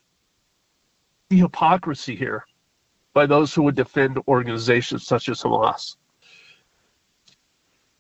the 1.29 1.39
hypocrisy 1.39 2.15
here 2.15 2.45
by 3.13 3.25
those 3.25 3.53
who 3.53 3.63
would 3.63 3.75
defend 3.75 4.19
organizations 4.27 5.05
such 5.05 5.29
as 5.29 5.41
Hamas. 5.41 5.97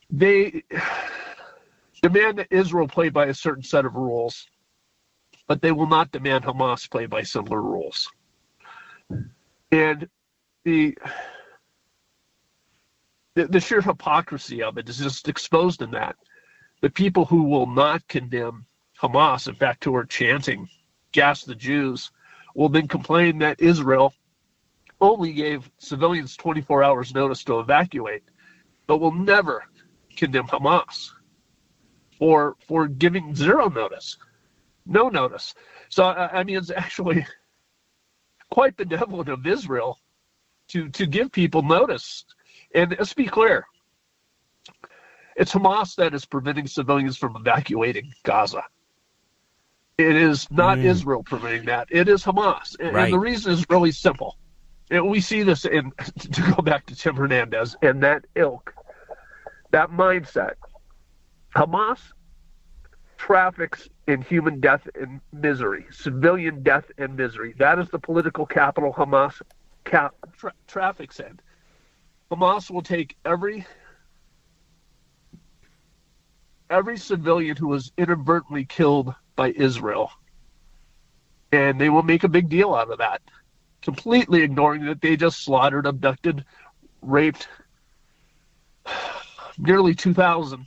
They 0.09 0.63
demand 2.01 2.39
that 2.39 2.47
Israel 2.51 2.87
play 2.87 3.09
by 3.09 3.27
a 3.27 3.33
certain 3.33 3.63
set 3.63 3.85
of 3.85 3.95
rules, 3.95 4.47
but 5.47 5.61
they 5.61 5.71
will 5.71 5.87
not 5.87 6.11
demand 6.11 6.43
Hamas 6.43 6.89
play 6.89 7.05
by 7.05 7.23
similar 7.23 7.61
rules. 7.61 8.09
And 9.71 10.07
the 10.63 10.97
the, 13.35 13.47
the 13.47 13.59
sheer 13.59 13.81
hypocrisy 13.81 14.61
of 14.61 14.77
it 14.77 14.87
is 14.87 14.99
just 14.99 15.27
exposed 15.27 15.81
in 15.81 15.91
that. 15.91 16.15
The 16.81 16.89
people 16.89 17.25
who 17.25 17.43
will 17.43 17.65
not 17.65 18.07
condemn 18.07 18.65
Hamas, 19.01 19.47
in 19.47 19.55
fact, 19.55 19.83
who 19.83 19.95
are 19.95 20.05
chanting, 20.05 20.69
gas 21.11 21.43
the 21.43 21.55
Jews, 21.55 22.11
will 22.55 22.69
then 22.69 22.87
complain 22.87 23.39
that 23.39 23.61
Israel 23.61 24.13
only 25.01 25.33
gave 25.33 25.69
civilians 25.79 26.37
24 26.37 26.83
hours 26.83 27.13
notice 27.13 27.43
to 27.43 27.59
evacuate, 27.59 28.23
but 28.87 28.99
will 28.99 29.11
never 29.11 29.63
condemn 30.15 30.47
Hamas 30.47 31.11
for 32.17 32.55
for 32.67 32.87
giving 32.87 33.35
zero 33.35 33.67
notice, 33.69 34.17
no 34.85 35.09
notice. 35.09 35.53
So 35.89 36.05
I 36.05 36.43
mean, 36.43 36.57
it's 36.57 36.71
actually 36.71 37.25
quite 38.51 38.77
benevolent 38.77 39.29
of 39.29 39.45
Israel 39.45 39.99
to 40.69 40.89
to 40.89 41.05
give 41.05 41.31
people 41.31 41.61
notice 41.63 42.25
and 42.73 42.95
let's 42.97 43.13
be 43.13 43.25
clear 43.25 43.65
it's 45.35 45.51
Hamas 45.51 45.95
that 45.95 46.13
is 46.13 46.25
preventing 46.25 46.67
civilians 46.67 47.17
from 47.17 47.35
evacuating 47.35 48.13
Gaza. 48.23 48.63
It 49.97 50.15
is 50.15 50.49
not 50.49 50.79
mm. 50.79 50.85
Israel 50.85 51.23
preventing 51.23 51.65
that. 51.65 51.87
It 51.91 52.09
is 52.09 52.23
Hamas. 52.23 52.75
And, 52.79 52.95
right. 52.95 53.05
and, 53.05 53.13
the 53.13 53.19
reason 53.19 53.53
is 53.53 53.65
really 53.69 53.91
simple. 53.91 54.37
And 54.89 55.07
we 55.07 55.21
see 55.21 55.43
this 55.43 55.65
in, 55.65 55.91
to 56.19 56.53
go 56.55 56.61
back 56.61 56.87
to 56.87 56.95
Tim 56.95 57.15
Hernandez 57.15 57.75
and 57.81 58.01
that 58.03 58.25
ilk, 58.35 58.73
that 59.71 59.91
mindset. 59.91 60.53
Hamas 61.55 61.99
traffics 63.17 63.87
in 64.07 64.21
human 64.23 64.59
death 64.59 64.87
and 64.99 65.21
misery, 65.31 65.85
civilian 65.91 66.63
death 66.63 66.85
and 66.97 67.15
misery. 67.15 67.53
That 67.59 67.79
is 67.79 67.87
the 67.89 67.99
political 67.99 68.45
capital 68.45 68.91
Hamas 68.91 69.41
cap, 69.85 70.15
tra- 70.35 70.53
traffics 70.67 71.19
in. 71.19 71.39
Hamas 72.31 72.71
will 72.71 72.81
take 72.81 73.15
every 73.23 73.65
every 76.69 76.97
civilian 76.97 77.55
who 77.55 77.67
was 77.67 77.91
inadvertently 77.97 78.65
killed 78.65 79.13
by 79.35 79.51
Israel, 79.51 80.11
and 81.51 81.79
they 81.79 81.89
will 81.89 82.03
make 82.03 82.23
a 82.23 82.29
big 82.29 82.49
deal 82.49 82.73
out 82.73 82.91
of 82.91 82.99
that, 82.99 83.21
completely 83.81 84.41
ignoring 84.41 84.85
that 84.85 85.01
they 85.01 85.15
just 85.15 85.43
slaughtered, 85.43 85.85
abducted, 85.85 86.45
raped 87.01 87.47
nearly 89.57 89.95
2,000 89.95 90.65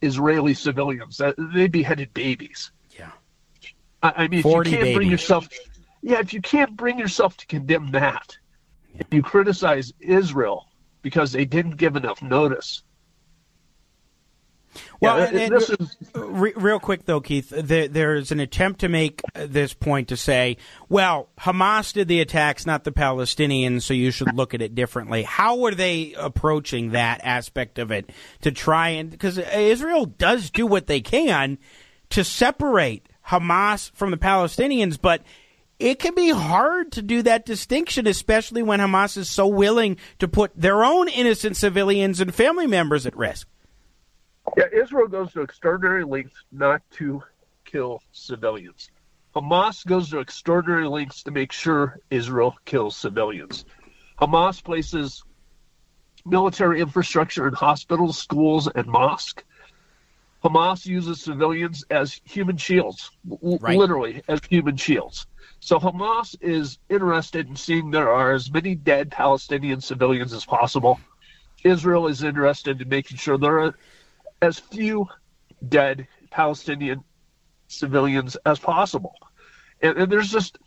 Israeli 0.00 0.54
civilians. 0.54 1.20
They 1.54 1.68
beheaded 1.68 2.14
babies. 2.14 2.70
Yeah. 2.96 3.10
I, 4.02 4.12
I 4.16 4.28
mean, 4.28 4.40
if 4.40 4.44
you 4.44 4.52
can't 4.52 4.64
babies. 4.64 4.94
bring 4.94 5.10
yourself, 5.10 5.48
yeah, 6.02 6.20
if 6.20 6.32
you 6.32 6.40
can't 6.40 6.76
bring 6.76 6.98
yourself 6.98 7.36
to 7.38 7.46
condemn 7.46 7.90
that, 7.92 8.36
if 8.94 9.12
you 9.12 9.22
criticize 9.22 9.92
Israel 10.00 10.66
because 11.02 11.32
they 11.32 11.44
didn't 11.44 11.76
give 11.76 11.96
enough 11.96 12.22
notice. 12.22 12.82
Well, 15.00 15.18
yeah, 15.18 15.26
and, 15.26 15.38
and, 15.38 15.54
is... 15.54 15.76
re- 16.14 16.52
real 16.56 16.80
quick 16.80 17.04
though, 17.04 17.20
Keith, 17.20 17.50
there, 17.50 17.88
there's 17.88 18.32
an 18.32 18.40
attempt 18.40 18.80
to 18.80 18.88
make 18.88 19.22
this 19.34 19.74
point 19.74 20.08
to 20.08 20.16
say, 20.16 20.56
well, 20.88 21.28
Hamas 21.38 21.92
did 21.92 22.08
the 22.08 22.20
attacks, 22.20 22.66
not 22.66 22.84
the 22.84 22.92
Palestinians, 22.92 23.82
so 23.82 23.94
you 23.94 24.10
should 24.10 24.34
look 24.34 24.54
at 24.54 24.62
it 24.62 24.74
differently. 24.74 25.22
How 25.22 25.64
are 25.64 25.74
they 25.74 26.14
approaching 26.14 26.90
that 26.90 27.20
aspect 27.24 27.78
of 27.78 27.90
it 27.90 28.10
to 28.42 28.50
try 28.50 28.90
and 28.90 29.10
because 29.10 29.38
Israel 29.38 30.06
does 30.06 30.50
do 30.50 30.66
what 30.66 30.86
they 30.86 31.00
can 31.00 31.58
to 32.10 32.24
separate 32.24 33.08
Hamas 33.26 33.90
from 33.92 34.10
the 34.10 34.16
Palestinians, 34.16 34.98
but 35.00 35.22
it 35.78 35.98
can 35.98 36.14
be 36.14 36.30
hard 36.30 36.92
to 36.92 37.02
do 37.02 37.22
that 37.22 37.46
distinction, 37.46 38.06
especially 38.06 38.62
when 38.62 38.80
Hamas 38.80 39.16
is 39.16 39.28
so 39.28 39.46
willing 39.46 39.96
to 40.18 40.26
put 40.26 40.50
their 40.56 40.82
own 40.82 41.08
innocent 41.08 41.56
civilians 41.56 42.20
and 42.20 42.34
family 42.34 42.66
members 42.66 43.06
at 43.06 43.16
risk. 43.16 43.46
Yeah, 44.56 44.64
Israel 44.72 45.08
goes 45.08 45.32
to 45.32 45.42
extraordinary 45.42 46.04
lengths 46.04 46.44
not 46.52 46.82
to 46.92 47.22
kill 47.64 48.02
civilians. 48.12 48.90
Hamas 49.34 49.86
goes 49.86 50.10
to 50.10 50.18
extraordinary 50.18 50.88
lengths 50.88 51.22
to 51.24 51.30
make 51.30 51.52
sure 51.52 52.00
Israel 52.10 52.56
kills 52.64 52.96
civilians. 52.96 53.64
Hamas 54.20 54.62
places 54.62 55.22
military 56.24 56.80
infrastructure 56.80 57.46
in 57.46 57.54
hospitals, 57.54 58.18
schools, 58.18 58.68
and 58.74 58.86
mosques. 58.86 59.44
Hamas 60.44 60.86
uses 60.86 61.20
civilians 61.20 61.84
as 61.90 62.20
human 62.24 62.56
shields, 62.56 63.10
right. 63.42 63.76
literally 63.76 64.22
as 64.28 64.40
human 64.48 64.76
shields. 64.76 65.26
So 65.60 65.78
Hamas 65.78 66.36
is 66.40 66.78
interested 66.88 67.48
in 67.48 67.56
seeing 67.56 67.90
there 67.90 68.12
are 68.12 68.32
as 68.32 68.50
many 68.50 68.76
dead 68.76 69.10
Palestinian 69.10 69.80
civilians 69.80 70.32
as 70.32 70.44
possible. 70.44 71.00
Israel 71.64 72.06
is 72.06 72.22
interested 72.22 72.80
in 72.80 72.88
making 72.88 73.16
sure 73.16 73.36
there 73.36 73.58
are 73.60 73.74
as 74.40 74.58
few 74.58 75.06
dead 75.68 76.06
Palestinian 76.30 77.02
civilians 77.68 78.36
as 78.46 78.58
possible. 78.58 79.14
And, 79.80 79.96
and 79.96 80.12
there's 80.12 80.30
just 80.30 80.58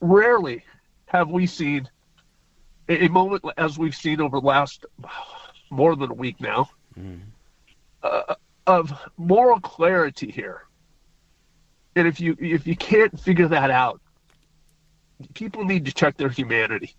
rarely 0.00 0.64
have 1.06 1.30
we 1.30 1.46
seen 1.46 1.88
a, 2.88 3.04
a, 3.04 3.08
moment 3.08 3.44
as 3.56 3.78
we've 3.78 3.94
seen 3.94 4.20
over 4.20 4.40
the 4.40 4.46
last 4.46 4.86
more 5.70 5.94
than 5.94 6.10
a 6.10 6.14
week 6.14 6.40
now 6.40 6.70
mm. 6.98 7.20
uh, 8.02 8.34
of 8.66 8.92
moral 9.16 9.60
clarity 9.60 10.30
here 10.30 10.64
and 11.96 12.06
if 12.06 12.20
you 12.20 12.36
if 12.38 12.66
you 12.66 12.76
can't 12.76 13.18
figure 13.18 13.48
that 13.48 13.70
out, 13.70 14.00
people 15.34 15.64
need 15.64 15.84
to 15.86 15.92
check 15.92 16.16
their 16.16 16.28
humanity. 16.28 16.94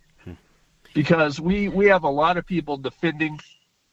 Because 0.94 1.40
we, 1.40 1.70
we 1.70 1.86
have 1.86 2.04
a 2.04 2.10
lot 2.10 2.36
of 2.36 2.46
people 2.46 2.76
defending 2.76 3.40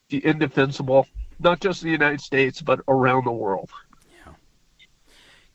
the 0.09 0.25
indefensible, 0.25 1.07
not 1.39 1.61
just 1.61 1.83
the 1.83 1.91
United 1.91 2.21
States, 2.21 2.61
but 2.61 2.81
around 2.89 3.25
the 3.25 3.33
world. 3.33 3.71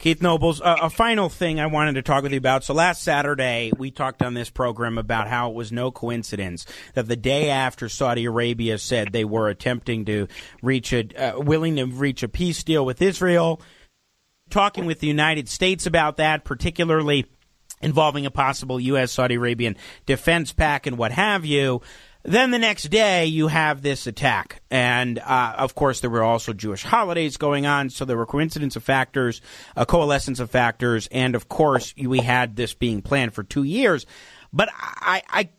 Keith 0.04 0.22
Nobles, 0.22 0.60
uh, 0.60 0.76
a 0.82 0.90
final 0.90 1.30
thing 1.30 1.62
I 1.62 1.68
wanted 1.68 1.96
to 1.96 2.02
talk 2.02 2.24
with 2.24 2.34
you 2.34 2.38
about. 2.38 2.66
So 2.66 2.74
last 2.74 3.04
Saturday, 3.04 3.72
we 3.78 3.90
talked 3.90 4.22
on 4.22 4.34
this 4.34 4.50
program 4.50 4.98
about 4.98 5.30
how 5.30 5.50
it 5.50 5.56
was 5.56 5.72
no 5.72 5.92
coincidence 5.92 6.66
that 6.94 7.08
the 7.08 7.16
day 7.16 7.50
after 7.50 7.88
Saudi 7.88 8.26
Arabia 8.26 8.78
said 8.80 9.14
they 9.14 9.24
were 9.24 9.48
attempting 9.48 10.04
to 10.04 10.28
reach 10.62 10.92
a, 10.92 11.08
uh, 11.16 11.40
willing 11.40 11.78
to 11.78 11.86
reach 11.86 12.22
a 12.22 12.28
peace 12.28 12.66
deal 12.66 12.86
with 12.86 13.02
Israel, 13.02 13.62
talking 14.50 14.86
with 14.86 15.00
the 15.00 15.08
United 15.08 15.48
States 15.48 15.86
about 15.86 16.18
that, 16.18 16.44
particularly 16.44 17.26
involving 17.82 18.26
a 18.26 18.32
possible 18.32 18.82
U.S. 18.82 19.14
Saudi 19.14 19.36
Arabian 19.36 19.78
defense 20.06 20.52
pact 20.52 20.86
and 20.86 20.98
what 20.98 21.14
have 21.14 21.46
you. 21.46 21.82
Then 22.24 22.52
the 22.52 22.60
next 22.60 22.84
day, 22.84 23.26
you 23.26 23.48
have 23.48 23.82
this 23.82 24.08
attack. 24.08 24.62
And 24.72 25.20
uh, 25.20 25.56
of 25.58 25.76
course, 25.76 26.00
there 26.00 26.10
were 26.10 26.24
also 26.24 26.54
Jewish 26.54 26.84
holidays 26.84 27.36
going 27.38 27.66
on. 27.66 27.90
So 27.90 28.06
there 28.06 28.18
were 28.18 28.26
coincidence 28.26 28.76
of 28.76 28.84
factors, 28.84 29.42
a 29.76 29.86
coalescence 29.86 30.40
of 30.40 30.50
factors. 30.50 31.08
And 31.12 31.36
of 31.36 31.50
course, 31.50 31.94
we 31.98 32.20
had 32.20 32.56
this 32.56 32.74
being 32.74 33.02
planned 33.02 33.34
for 33.34 33.44
two 33.44 33.64
years. 33.64 34.06
But 34.54 34.70
I, 34.74 35.22
I 35.30 35.50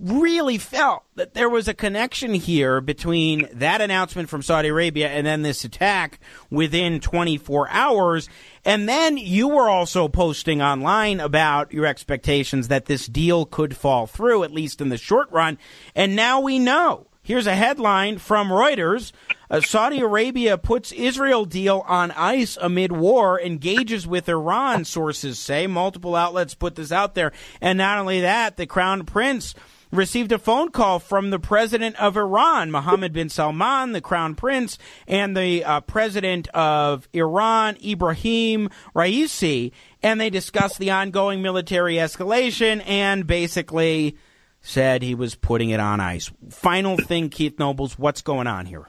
really 0.00 0.58
felt 0.58 1.04
that 1.14 1.34
there 1.34 1.48
was 1.48 1.68
a 1.68 1.74
connection 1.74 2.34
here 2.34 2.80
between 2.80 3.48
that 3.52 3.80
announcement 3.80 4.28
from 4.28 4.42
Saudi 4.42 4.68
Arabia 4.68 5.08
and 5.08 5.26
then 5.26 5.42
this 5.42 5.64
attack 5.64 6.20
within 6.50 7.00
24 7.00 7.68
hours. 7.70 8.28
And 8.64 8.88
then 8.88 9.16
you 9.16 9.48
were 9.48 9.68
also 9.68 10.08
posting 10.08 10.60
online 10.62 11.20
about 11.20 11.72
your 11.72 11.86
expectations 11.86 12.68
that 12.68 12.86
this 12.86 13.06
deal 13.06 13.44
could 13.46 13.76
fall 13.76 14.06
through, 14.06 14.44
at 14.44 14.52
least 14.52 14.80
in 14.80 14.88
the 14.88 14.98
short 14.98 15.30
run. 15.30 15.58
And 15.94 16.16
now 16.16 16.40
we 16.40 16.58
know 16.58 17.08
Here's 17.28 17.46
a 17.46 17.54
headline 17.54 18.16
from 18.16 18.48
Reuters. 18.48 19.12
Uh, 19.50 19.60
Saudi 19.60 20.00
Arabia 20.00 20.56
puts 20.56 20.92
Israel 20.92 21.44
deal 21.44 21.84
on 21.86 22.10
ice 22.12 22.56
amid 22.58 22.90
war, 22.90 23.38
engages 23.38 24.06
with 24.06 24.30
Iran, 24.30 24.86
sources 24.86 25.38
say. 25.38 25.66
Multiple 25.66 26.16
outlets 26.16 26.54
put 26.54 26.74
this 26.74 26.90
out 26.90 27.14
there. 27.14 27.32
And 27.60 27.76
not 27.76 27.98
only 27.98 28.22
that, 28.22 28.56
the 28.56 28.64
crown 28.64 29.04
prince 29.04 29.54
received 29.90 30.32
a 30.32 30.38
phone 30.38 30.70
call 30.70 30.98
from 30.98 31.30
the 31.30 31.38
president 31.38 32.00
of 32.00 32.16
Iran, 32.16 32.70
Mohammed 32.70 33.12
bin 33.12 33.28
Salman, 33.28 33.92
the 33.92 34.00
crown 34.00 34.34
prince, 34.34 34.78
and 35.06 35.36
the 35.36 35.64
uh, 35.64 35.80
president 35.80 36.48
of 36.48 37.08
Iran, 37.12 37.76
Ibrahim 37.84 38.68
Raisi, 38.94 39.72
and 40.02 40.20
they 40.20 40.30
discussed 40.30 40.78
the 40.78 40.90
ongoing 40.90 41.42
military 41.42 41.94
escalation 41.94 42.82
and 42.86 43.26
basically 43.26 44.16
said 44.60 45.02
he 45.02 45.14
was 45.14 45.34
putting 45.34 45.70
it 45.70 45.80
on 45.80 46.00
ice. 46.00 46.30
Final 46.50 46.96
thing, 46.96 47.30
Keith 47.30 47.58
Nobles, 47.58 47.98
what's 47.98 48.22
going 48.22 48.46
on 48.46 48.66
here? 48.66 48.88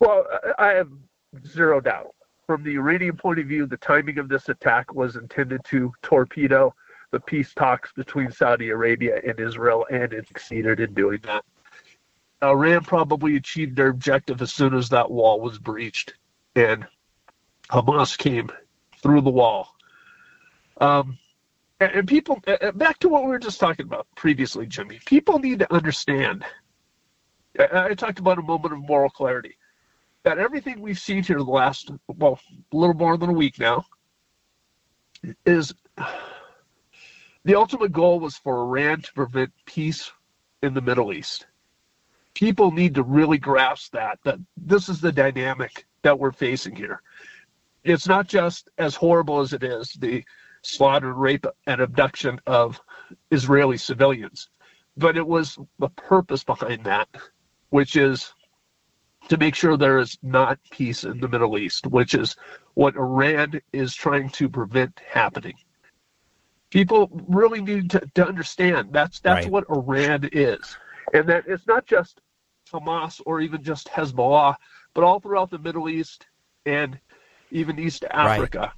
Well, 0.00 0.24
I 0.58 0.68
have 0.70 0.88
zero 1.46 1.80
doubt. 1.80 2.14
From 2.46 2.64
the 2.64 2.74
Iranian 2.74 3.16
point 3.16 3.38
of 3.38 3.46
view, 3.46 3.66
the 3.66 3.76
timing 3.76 4.18
of 4.18 4.28
this 4.28 4.48
attack 4.48 4.92
was 4.92 5.16
intended 5.16 5.64
to 5.66 5.92
torpedo 6.02 6.74
the 7.12 7.20
peace 7.20 7.54
talks 7.54 7.92
between 7.92 8.32
Saudi 8.32 8.70
Arabia 8.70 9.20
and 9.24 9.38
Israel, 9.38 9.86
and 9.90 10.12
it 10.12 10.26
succeeded 10.26 10.80
in 10.80 10.92
doing 10.94 11.20
that. 11.22 11.44
Iran 12.42 12.82
probably 12.82 13.36
achieved 13.36 13.76
their 13.76 13.88
objective 13.88 14.42
as 14.42 14.52
soon 14.52 14.74
as 14.74 14.88
that 14.88 15.10
wall 15.10 15.40
was 15.40 15.58
breached, 15.58 16.14
and 16.56 16.84
Hamas 17.70 18.18
came 18.18 18.50
through 19.00 19.20
the 19.20 19.30
wall. 19.30 19.76
Um, 20.80 21.18
and, 21.78 22.08
people, 22.08 22.40
back 22.74 22.98
to 23.00 23.08
what 23.08 23.22
we 23.22 23.28
were 23.28 23.38
just 23.38 23.60
talking 23.60 23.86
about 23.86 24.06
previously, 24.16 24.66
Jimmy, 24.66 24.98
people 25.04 25.38
need 25.38 25.60
to 25.60 25.72
understand. 25.72 26.44
I, 27.58 27.90
I 27.90 27.94
talked 27.94 28.18
about 28.18 28.38
a 28.38 28.42
moment 28.42 28.74
of 28.74 28.80
moral 28.80 29.10
clarity 29.10 29.56
that 30.22 30.38
everything 30.38 30.80
we've 30.80 30.98
seen 30.98 31.22
here 31.22 31.38
the 31.38 31.44
last, 31.44 31.90
well, 32.06 32.40
a 32.72 32.76
little 32.76 32.94
more 32.94 33.16
than 33.16 33.30
a 33.30 33.34
week 33.34 33.58
now, 33.58 33.84
is 35.44 35.74
the 37.44 37.54
ultimate 37.54 37.92
goal 37.92 38.20
was 38.20 38.36
for 38.36 38.60
Iran 38.60 39.02
to 39.02 39.12
prevent 39.12 39.52
peace 39.66 40.12
in 40.62 40.74
the 40.74 40.80
Middle 40.80 41.12
East. 41.12 41.46
People 42.34 42.70
need 42.70 42.94
to 42.94 43.02
really 43.02 43.38
grasp 43.38 43.92
that, 43.92 44.18
that 44.24 44.38
this 44.56 44.88
is 44.88 45.00
the 45.00 45.12
dynamic 45.12 45.86
that 46.02 46.18
we're 46.18 46.32
facing 46.32 46.74
here. 46.74 47.02
It's 47.84 48.06
not 48.06 48.28
just 48.28 48.70
as 48.78 48.94
horrible 48.94 49.40
as 49.40 49.52
it 49.52 49.64
is, 49.64 49.92
the 49.94 50.24
slaughter, 50.62 51.12
rape, 51.14 51.46
and 51.66 51.80
abduction 51.80 52.40
of 52.46 52.80
Israeli 53.30 53.76
civilians, 53.76 54.48
but 54.96 55.16
it 55.16 55.26
was 55.26 55.58
the 55.78 55.88
purpose 55.90 56.44
behind 56.44 56.84
that, 56.84 57.08
which 57.70 57.96
is 57.96 58.32
to 59.28 59.36
make 59.36 59.54
sure 59.54 59.76
there 59.76 59.98
is 59.98 60.16
not 60.22 60.58
peace 60.70 61.04
in 61.04 61.20
the 61.20 61.28
Middle 61.28 61.58
East, 61.58 61.86
which 61.86 62.14
is 62.14 62.36
what 62.74 62.96
Iran 62.96 63.60
is 63.72 63.94
trying 63.94 64.30
to 64.30 64.48
prevent 64.48 65.00
happening. 65.08 65.54
People 66.72 67.10
really 67.28 67.60
need 67.60 67.90
to, 67.90 68.00
to 68.14 68.26
understand 68.26 68.88
that's 68.92 69.20
that's 69.20 69.44
Right. 69.44 69.52
what 69.52 69.64
Iran 69.68 70.28
is, 70.32 70.76
and 71.12 71.28
that 71.28 71.44
it's 71.46 71.66
not 71.66 71.84
just 71.84 72.22
Hamas 72.72 73.20
or 73.26 73.42
even 73.42 73.62
just 73.62 73.88
Hezbollah, 73.88 74.56
but 74.94 75.04
all 75.04 75.20
throughout 75.20 75.50
the 75.50 75.58
Middle 75.58 75.90
East 75.90 76.26
and 76.64 76.98
even 77.50 77.78
East 77.78 78.04
Africa. 78.10 78.72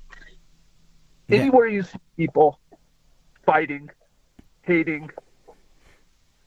Yeah. 1.28 1.38
Anywhere 1.38 1.68
you 1.68 1.84
see 1.84 1.98
people 2.16 2.58
fighting, 3.46 3.88
hating, 4.62 5.08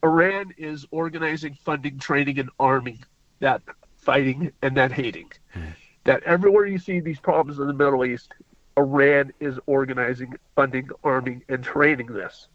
Iran 0.03 0.53
is 0.57 0.85
organizing, 0.91 1.57
funding, 1.63 1.97
training, 1.97 2.39
and 2.39 2.49
arming 2.59 3.01
that 3.39 3.61
fighting 3.95 4.51
and 4.61 4.75
that 4.75 4.91
hating. 4.91 5.31
Hmm. 5.53 5.67
That 6.03 6.23
everywhere 6.23 6.65
you 6.65 6.77
see 6.77 6.99
these 6.99 7.19
problems 7.19 7.59
in 7.59 7.67
the 7.67 7.73
Middle 7.73 8.03
East, 8.05 8.33
Iran 8.77 9.33
is 9.39 9.59
organizing, 9.65 10.35
funding, 10.55 10.89
arming, 11.03 11.43
and 11.49 11.63
training 11.63 12.07
this. 12.07 12.47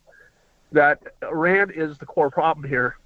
That 0.70 1.02
Iran 1.22 1.70
is 1.70 1.98
the 1.98 2.06
core 2.06 2.30
problem 2.30 2.66
here. 2.68 2.96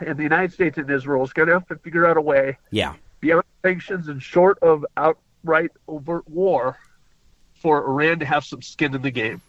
And 0.00 0.16
the 0.16 0.22
United 0.22 0.52
States 0.52 0.78
and 0.78 0.88
Israel 0.90 1.24
is 1.24 1.32
going 1.32 1.48
to 1.48 1.54
have 1.54 1.66
to 1.68 1.76
figure 1.76 2.06
out 2.06 2.16
a 2.16 2.20
way 2.20 2.56
Yeah. 2.70 2.94
beyond 3.20 3.44
sanctions 3.62 4.08
and 4.08 4.22
short 4.22 4.58
of 4.62 4.86
outright 4.96 5.72
overt 5.88 6.28
war 6.28 6.78
for 7.54 7.84
Iran 7.84 8.20
to 8.20 8.24
have 8.26 8.44
some 8.44 8.62
skin 8.62 8.94
in 8.94 9.02
the 9.02 9.10
game. 9.10 9.42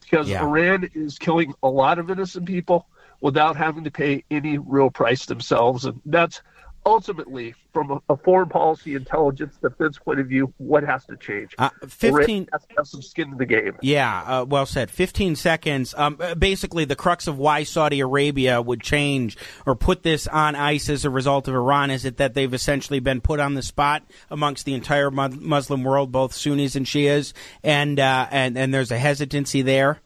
Because 0.00 0.28
Yeah. 0.28 0.42
Iran 0.42 0.90
is 0.94 1.18
killing 1.18 1.54
a 1.62 1.68
lot 1.68 1.98
of 2.00 2.10
innocent 2.10 2.46
people 2.46 2.86
without 3.20 3.56
having 3.56 3.84
to 3.84 3.90
pay 3.90 4.24
any 4.30 4.58
real 4.58 4.90
price 4.90 5.26
themselves. 5.26 5.84
And 5.84 6.00
that's 6.06 6.42
ultimately, 6.86 7.54
from 7.72 7.90
a, 7.90 8.00
a 8.08 8.16
foreign 8.16 8.48
policy, 8.48 8.94
intelligence, 8.94 9.56
defense 9.60 9.98
point 9.98 10.20
of 10.20 10.26
view, 10.26 10.52
what 10.58 10.82
has 10.82 11.04
to 11.06 11.16
change. 11.16 11.54
Uh, 11.58 11.70
15 11.86 12.48
has 12.52 12.62
to 12.62 12.74
have 12.76 12.86
some 12.86 13.02
skin 13.02 13.32
in 13.32 13.38
the 13.38 13.46
game. 13.46 13.76
Yeah, 13.82 14.22
uh, 14.22 14.44
well 14.44 14.66
said. 14.66 14.90
15 14.90 15.36
seconds. 15.36 15.94
Um, 15.96 16.16
uh, 16.20 16.34
basically, 16.34 16.84
the 16.84 16.96
crux 16.96 17.26
of 17.26 17.38
why 17.38 17.64
Saudi 17.64 18.00
Arabia 18.00 18.60
would 18.62 18.80
change 18.80 19.36
or 19.66 19.74
put 19.74 20.02
this 20.02 20.26
on 20.26 20.54
ice 20.54 20.88
as 20.88 21.04
a 21.04 21.10
result 21.10 21.48
of 21.48 21.54
Iran 21.54 21.90
is 21.90 22.04
it 22.04 22.16
that 22.16 22.34
they've 22.34 22.54
essentially 22.54 23.00
been 23.00 23.20
put 23.20 23.40
on 23.40 23.54
the 23.54 23.62
spot 23.62 24.02
amongst 24.30 24.64
the 24.64 24.74
entire 24.74 25.10
mu- 25.10 25.28
Muslim 25.28 25.84
world, 25.84 26.10
both 26.12 26.32
Sunnis 26.32 26.74
and 26.74 26.86
Shias, 26.86 27.32
and 27.62 28.00
uh, 28.00 28.26
and 28.30 28.56
and 28.56 28.72
there's 28.72 28.90
a 28.90 28.98
hesitancy 28.98 29.62
there. 29.62 30.00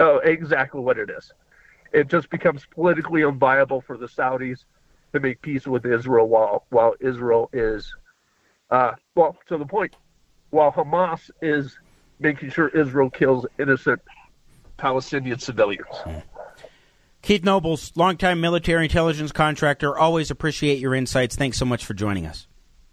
Oh, 0.00 0.18
exactly 0.18 0.80
what 0.80 0.98
it 0.98 1.10
is. 1.10 1.32
It 1.92 2.08
just 2.08 2.28
becomes 2.28 2.66
politically 2.66 3.20
unviable 3.20 3.84
for 3.84 3.96
the 3.96 4.06
Saudis 4.06 4.64
to 5.14 5.20
make 5.20 5.40
peace 5.40 5.66
with 5.66 5.86
Israel 5.86 6.28
while 6.28 6.66
while 6.70 6.94
Israel 7.00 7.48
is, 7.52 7.94
uh, 8.70 8.92
well, 9.14 9.36
to 9.46 9.56
the 9.56 9.64
point, 9.64 9.94
while 10.50 10.72
Hamas 10.72 11.30
is 11.40 11.78
making 12.18 12.50
sure 12.50 12.68
Israel 12.68 13.10
kills 13.10 13.46
innocent 13.58 14.02
Palestinian 14.76 15.38
civilians. 15.38 15.86
Keith 17.22 17.44
Nobles, 17.44 17.92
longtime 17.96 18.40
military 18.40 18.84
intelligence 18.84 19.32
contractor. 19.32 19.96
Always 19.96 20.30
appreciate 20.30 20.78
your 20.80 20.94
insights. 20.94 21.36
Thanks 21.36 21.58
so 21.58 21.64
much 21.64 21.86
for 21.86 21.94
joining 21.94 22.26
us. 22.26 22.48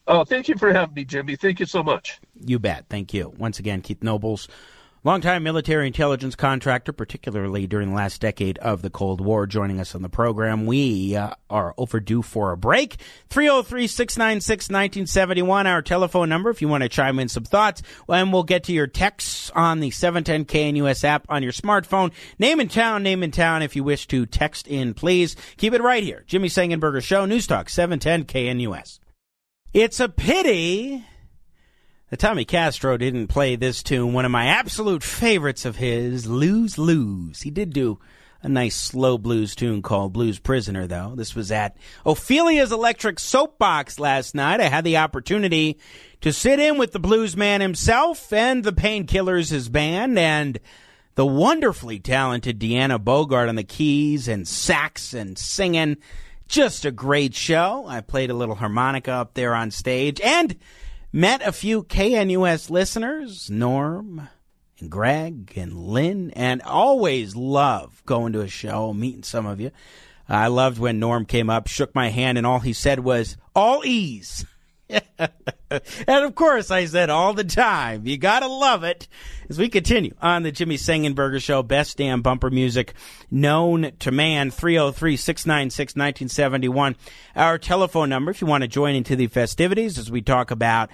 Oh, 0.07 0.23
thank 0.23 0.47
you 0.47 0.57
for 0.57 0.71
having 0.71 0.93
me, 0.93 1.05
Jimmy. 1.05 1.35
Thank 1.35 1.59
you 1.59 1.65
so 1.65 1.83
much. 1.83 2.19
You 2.45 2.59
bet. 2.59 2.85
Thank 2.89 3.13
you. 3.13 3.33
Once 3.37 3.59
again, 3.59 3.81
Keith 3.81 4.03
Nobles, 4.03 4.47
longtime 5.03 5.43
military 5.43 5.87
intelligence 5.87 6.35
contractor, 6.35 6.93
particularly 6.93 7.67
during 7.67 7.89
the 7.89 7.95
last 7.95 8.21
decade 8.21 8.57
of 8.59 8.81
the 8.81 8.89
Cold 8.89 9.21
War, 9.21 9.47
joining 9.47 9.79
us 9.79 9.95
on 9.95 10.01
the 10.01 10.09
program. 10.09 10.65
We 10.65 11.15
uh, 11.15 11.33
are 11.49 11.73
overdue 11.77 12.21
for 12.21 12.51
a 12.51 12.57
break. 12.57 12.97
303 13.29 13.87
696 13.87 14.69
1971, 14.69 15.67
our 15.67 15.81
telephone 15.81 16.29
number 16.29 16.49
if 16.49 16.61
you 16.61 16.67
want 16.67 16.83
to 16.83 16.89
chime 16.89 17.19
in 17.19 17.29
some 17.29 17.43
thoughts. 17.43 17.81
And 18.07 18.31
we'll 18.31 18.43
get 18.43 18.65
to 18.65 18.73
your 18.73 18.87
texts 18.87 19.51
on 19.55 19.79
the 19.79 19.91
710 19.91 20.45
KNUS 20.45 21.03
app 21.03 21.25
on 21.29 21.43
your 21.43 21.51
smartphone. 21.51 22.11
Name 22.39 22.59
in 22.59 22.67
town, 22.67 23.03
name 23.03 23.23
in 23.23 23.31
town 23.31 23.61
if 23.61 23.75
you 23.75 23.83
wish 23.83 24.07
to 24.07 24.25
text 24.25 24.67
in, 24.67 24.93
please. 24.93 25.35
Keep 25.57 25.73
it 25.73 25.81
right 25.81 26.03
here. 26.03 26.23
Jimmy 26.27 26.47
Sengenberger 26.47 27.03
Show, 27.03 27.25
News 27.25 27.47
Talk 27.47 27.69
710 27.69 28.25
KNUS. 28.25 28.99
It's 29.73 30.01
a 30.01 30.09
pity 30.09 31.05
Tommy 32.17 32.43
Castro 32.43 32.97
didn't 32.97 33.27
play 33.27 33.55
this 33.55 33.81
tune, 33.81 34.11
one 34.11 34.25
of 34.25 34.31
my 34.31 34.47
absolute 34.47 35.01
favorites 35.01 35.63
of 35.63 35.77
his, 35.77 36.27
Lose 36.27 36.77
Lose. 36.77 37.41
He 37.41 37.49
did 37.49 37.71
do 37.71 37.99
a 38.43 38.49
nice 38.49 38.75
slow 38.75 39.17
blues 39.17 39.55
tune 39.55 39.81
called 39.81 40.11
Blues 40.11 40.37
Prisoner, 40.37 40.87
though. 40.87 41.13
This 41.15 41.35
was 41.35 41.51
at 41.53 41.77
Ophelia's 42.05 42.73
Electric 42.73 43.17
Soapbox 43.17 43.97
last 43.97 44.35
night. 44.35 44.59
I 44.59 44.67
had 44.67 44.83
the 44.83 44.97
opportunity 44.97 45.79
to 46.19 46.33
sit 46.33 46.59
in 46.59 46.77
with 46.77 46.91
the 46.91 46.99
blues 46.99 47.37
man 47.37 47.61
himself 47.61 48.33
and 48.33 48.63
the 48.63 48.73
Painkillers, 48.73 49.49
his 49.49 49.69
band, 49.69 50.19
and 50.19 50.59
the 51.15 51.25
wonderfully 51.25 51.99
talented 51.99 52.59
Deanna 52.59 53.01
Bogart 53.01 53.47
on 53.47 53.55
the 53.55 53.63
keys 53.63 54.27
and 54.27 54.45
sax 54.45 55.13
and 55.13 55.37
singing. 55.37 55.95
Just 56.47 56.83
a 56.83 56.91
great 56.91 57.33
show. 57.33 57.85
I 57.87 58.01
played 58.01 58.31
a 58.31 58.35
little 58.35 58.55
harmonica 58.55 59.11
up 59.11 59.33
there 59.35 59.55
on 59.55 59.71
stage 59.71 60.19
and 60.19 60.57
met 61.11 61.45
a 61.45 61.51
few 61.51 61.83
KNUS 61.83 62.69
listeners, 62.69 63.49
Norm 63.49 64.29
and 64.79 64.89
Greg 64.89 65.53
and 65.55 65.73
Lynn, 65.73 66.31
and 66.31 66.61
always 66.61 67.35
love 67.35 68.01
going 68.05 68.33
to 68.33 68.41
a 68.41 68.47
show, 68.47 68.93
meeting 68.93 69.23
some 69.23 69.45
of 69.45 69.59
you. 69.59 69.71
I 70.27 70.47
loved 70.47 70.79
when 70.79 70.99
Norm 70.99 71.25
came 71.25 71.49
up, 71.49 71.67
shook 71.67 71.93
my 71.93 72.09
hand, 72.09 72.37
and 72.37 72.47
all 72.47 72.59
he 72.59 72.73
said 72.73 72.99
was, 72.99 73.37
all 73.55 73.83
ease. 73.85 74.45
and 76.07 76.25
of 76.25 76.35
course, 76.35 76.69
I 76.69 76.85
said 76.85 77.09
all 77.09 77.33
the 77.33 77.43
time, 77.43 78.05
you 78.05 78.17
gotta 78.17 78.47
love 78.47 78.83
it. 78.83 79.07
As 79.49 79.57
we 79.57 79.69
continue 79.69 80.13
on 80.21 80.43
the 80.43 80.51
Jimmy 80.51 80.77
Sengenberger 80.77 81.41
Show, 81.41 81.63
best 81.63 81.97
damn 81.97 82.21
bumper 82.21 82.49
music 82.49 82.93
known 83.29 83.91
to 83.99 84.11
man, 84.11 84.51
303 84.51 85.15
696 85.15 85.95
1971. 85.95 86.95
Our 87.35 87.57
telephone 87.57 88.09
number 88.09 88.31
if 88.31 88.41
you 88.41 88.47
want 88.47 88.63
to 88.63 88.67
join 88.67 88.95
into 88.95 89.15
the 89.15 89.27
festivities 89.27 89.97
as 89.97 90.11
we 90.11 90.21
talk 90.21 90.51
about 90.51 90.89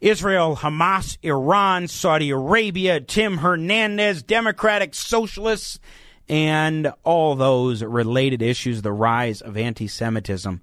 Israel, 0.00 0.56
Hamas, 0.56 1.18
Iran, 1.22 1.86
Saudi 1.88 2.30
Arabia, 2.30 3.00
Tim 3.00 3.38
Hernandez, 3.38 4.22
Democratic 4.22 4.94
Socialists, 4.94 5.78
and 6.28 6.92
all 7.04 7.34
those 7.34 7.84
related 7.84 8.40
issues, 8.40 8.82
the 8.82 8.92
rise 8.92 9.42
of 9.42 9.56
anti 9.56 9.86
Semitism. 9.86 10.62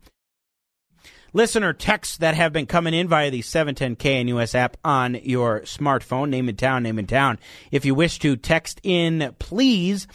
Listener 1.34 1.74
texts 1.74 2.18
that 2.18 2.36
have 2.36 2.52
been 2.52 2.66
coming 2.66 2.94
in 2.94 3.08
via 3.08 3.30
the 3.30 3.42
710KNUS 3.42 4.56
app 4.56 4.78
on 4.84 5.16
your 5.16 5.62
smartphone, 5.62 6.30
name 6.30 6.50
and 6.50 6.58
town, 6.58 6.84
name 6.84 6.98
and 6.98 7.08
town. 7.08 7.40
If 7.72 7.86
you 7.86 7.94
wish 7.94 8.20
to 8.20 8.36
text 8.36 8.80
in, 8.84 9.36
please. 9.40 10.08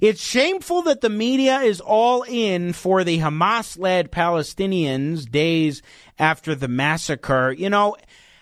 It's 0.00 0.22
shameful 0.22 0.82
that 0.82 1.00
the 1.00 1.10
media 1.10 1.60
is 1.60 1.80
all 1.80 2.22
in 2.22 2.72
for 2.72 3.04
the 3.04 3.18
Hamas 3.18 3.78
led 3.78 4.10
Palestinians 4.10 5.30
days 5.30 5.82
after 6.18 6.54
the 6.54 6.68
massacre. 6.68 7.52
You 7.52 7.68
know, 7.68 7.96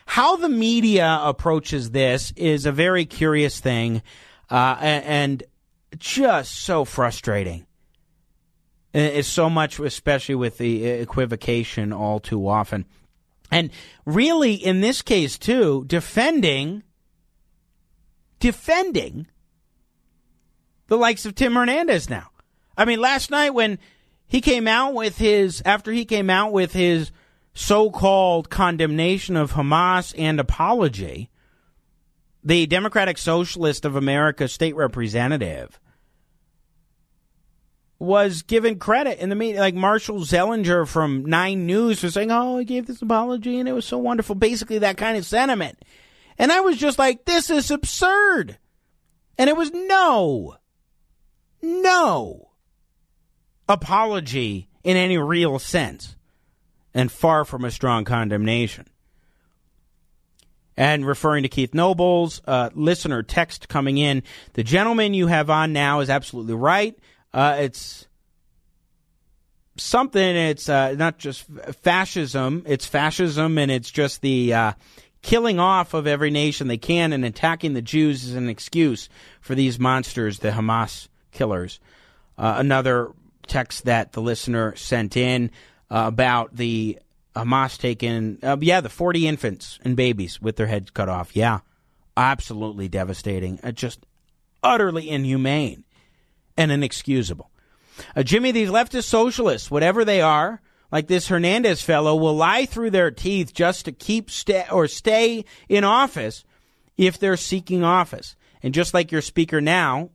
how 0.07 0.37
the 0.37 0.49
media 0.49 1.21
approaches 1.23 1.91
this 1.91 2.33
is 2.37 2.67
a 2.67 2.73
very 2.73 3.07
curious 3.07 3.61
thing 3.61 4.03
uh, 4.51 4.77
and 4.81 5.43
just 5.99 6.53
so 6.53 6.85
frustrating. 6.85 7.67
Uh, 8.95 8.99
it's 8.99 9.29
so 9.29 9.49
much, 9.49 9.79
especially 9.79 10.35
with 10.35 10.59
the 10.59 10.91
uh, 10.91 10.95
equivocation 10.95 11.93
all 11.93 12.21
too 12.21 12.49
often. 12.49 12.85
And 13.51 13.71
really, 14.05 14.55
in 14.55 14.81
this 14.81 15.03
case, 15.03 15.39
too, 15.39 15.85
defending, 15.87 16.83
defending 18.39 19.27
the 20.87 20.97
likes 20.97 21.27
of 21.27 21.35
Tim 21.35 21.55
Hernandez 21.55 22.11
now. 22.11 22.31
I 22.77 22.85
mean, 22.85 23.01
last 23.01 23.31
night 23.31 23.51
when 23.51 23.79
he 24.27 24.41
came 24.41 24.67
out 24.67 24.95
with 24.95 25.19
his, 25.19 25.63
after 25.65 25.93
he 25.93 26.05
came 26.05 26.31
out 26.31 26.53
with 26.53 26.73
his 26.73 27.11
so 27.53 27.91
called 27.91 28.51
condemnation 28.51 29.37
of 29.37 29.53
Hamas 29.53 30.15
and 30.17 30.39
apology, 30.39 31.31
the 32.43 32.67
Democratic 32.67 33.19
Socialist 33.19 33.85
of 33.85 33.97
America 33.97 34.49
state 34.49 34.75
representative 34.77 35.79
was 38.01 38.43
given 38.43 38.79
credit 38.79 39.19
in 39.19 39.29
the 39.29 39.37
media. 39.37 39.61
Like 39.61 39.75
Marshall 39.75 40.21
Zelinger 40.21 40.89
from 40.89 41.25
Nine 41.27 41.67
News 41.67 42.03
was 42.03 42.15
saying, 42.15 42.33
"Oh, 42.33 42.59
he 42.59 42.65
gave 42.65 42.87
this 42.87 43.03
apology 43.03 43.61
and 43.61 43.69
it 43.69 43.73
was 43.73 43.85
so 43.85 43.99
wonderful." 43.99 44.35
Basically, 44.35 44.79
that 44.79 44.97
kind 44.97 45.17
of 45.17 45.25
sentiment, 45.25 45.79
and 46.39 46.51
I 46.51 46.61
was 46.61 46.79
just 46.79 46.99
like, 46.99 47.27
"This 47.27 47.51
is 47.51 47.71
absurd," 47.71 48.59
and 49.39 49.49
it 49.49 49.57
was 49.57 49.71
no, 49.71 50.57
no 51.63 52.49
apology 53.69 54.69
in 54.83 54.97
any 54.97 55.19
real 55.19 55.59
sense, 55.59 56.17
and 56.95 57.13
far 57.13 57.45
from 57.45 57.65
a 57.65 57.71
strong 57.71 58.05
condemnation. 58.05 58.87
And 60.75 61.07
referring 61.07 61.43
to 61.43 61.51
Keith 61.51 61.75
Nobles, 61.75 62.41
uh, 62.47 62.71
listener 62.75 63.23
text 63.23 63.69
coming 63.69 63.99
in, 63.99 64.23
the 64.55 64.65
gentleman 64.65 65.13
you 65.13 65.27
have 65.27 65.51
on 65.51 65.75
now 65.75 66.01
is 66.01 66.09
absolutely 66.09 66.55
right. 66.55 66.99
Uh, 67.33 67.57
it's 67.61 68.07
something. 69.77 70.37
It's 70.37 70.69
uh, 70.69 70.93
not 70.93 71.19
just 71.19 71.45
fascism. 71.83 72.65
It's 72.67 72.87
fascism, 72.87 73.59
and 73.59 73.71
it's 73.71 73.91
just 73.91 74.21
the 74.21 74.55
uh, 74.55 74.73
killing 75.23 75.59
off 75.59 75.95
of 75.95 76.07
every 76.07 76.31
nation 76.31 76.69
they 76.69 76.79
can, 76.79 77.13
and 77.13 77.25
attacking 77.25 77.75
the 77.75 77.83
Jews 77.83 78.25
is 78.25 78.35
an 78.35 78.49
excuse 78.49 79.09
for 79.41 79.55
these 79.55 79.79
monsters, 79.79 80.39
the 80.39 80.51
Hamas 80.51 81.09
killers. 81.33 81.81
Uh, 82.37 82.55
another 82.59 83.13
text 83.47 83.85
that 83.85 84.13
the 84.13 84.23
listener 84.23 84.75
sent 84.77 85.17
in 85.17 85.51
uh, 85.91 86.05
about 86.07 86.57
the 86.57 86.99
Hamas 87.35 87.79
taking, 87.79 88.39
uh, 88.43 88.57
yeah, 88.61 88.81
the 88.81 88.89
40 88.89 89.27
infants 89.27 89.79
and 89.85 89.97
babies 89.97 90.41
with 90.41 90.57
their 90.57 90.67
heads 90.67 90.91
cut 90.91 91.09
off. 91.09 91.37
Yeah, 91.37 91.61
absolutely 92.17 92.89
devastating. 92.89 93.61
just 93.75 94.07
utterly 94.63 95.09
inhumane 95.09 95.85
and 96.57 96.73
inexcusable. 96.73 97.51
Uh, 98.17 98.23
Jimmy, 98.23 98.53
these 98.53 98.71
leftist 98.71 99.05
socialists, 99.05 99.71
whatever 99.71 100.05
they 100.05 100.21
are, 100.21 100.61
like 100.91 101.07
this 101.07 101.29
Hernandez 101.29 101.83
fellow, 101.83 102.17
will 102.17 102.35
lie 102.35 102.67
through 102.67 102.91
their 102.91 103.11
teeth 103.11 103.53
just 103.53 103.85
to 103.85 103.93
keep 103.93 104.31
or 104.71 104.89
stay 104.89 105.45
in 105.69 105.85
office 105.85 106.45
if 106.97 107.19
they're 107.19 107.37
seeking 107.37 107.85
office. 107.85 108.37
And 108.63 108.75
just 108.75 108.93
like 108.93 109.13
your 109.13 109.23
speaker 109.23 109.61
now, 109.61 110.11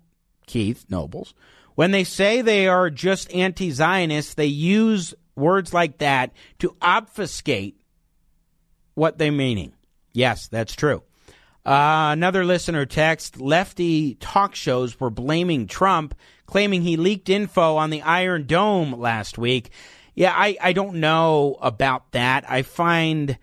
Keith 0.46 0.86
Nobles, 0.90 1.34
when 1.76 1.92
they 1.92 2.04
say 2.04 2.42
they 2.42 2.68
are 2.68 2.90
just 2.90 3.34
anti 3.34 3.72
Zionists, 3.72 4.34
they 4.34 4.46
use 4.46 5.14
words 5.36 5.74
like 5.74 5.98
that 6.00 6.32
to 6.60 6.76
obfuscate 6.82 7.80
what 8.94 9.18
they're 9.18 9.32
meaning. 9.32 9.74
Yes, 10.14 10.48
that's 10.48 10.76
true. 10.76 11.04
Uh, 11.66 12.10
another 12.12 12.46
listener 12.46 12.86
text 12.86 13.42
lefty 13.42 14.16
talk 14.16 14.54
shows 14.54 15.00
were 15.00 15.10
blaming 15.10 15.66
Trump, 15.66 16.14
claiming 16.46 16.84
he 16.84 16.96
leaked 16.96 17.28
info 17.28 17.78
on 17.78 17.90
the 17.90 18.04
Iron 18.04 18.46
Dome 18.46 18.94
last 18.94 19.38
week. 19.40 19.72
Yeah, 20.14 20.32
I, 20.36 20.58
I 20.62 20.74
don't 20.74 20.98
know 20.98 21.58
about 21.60 22.12
that. 22.12 22.50
I 22.50 22.62
find 22.62 23.38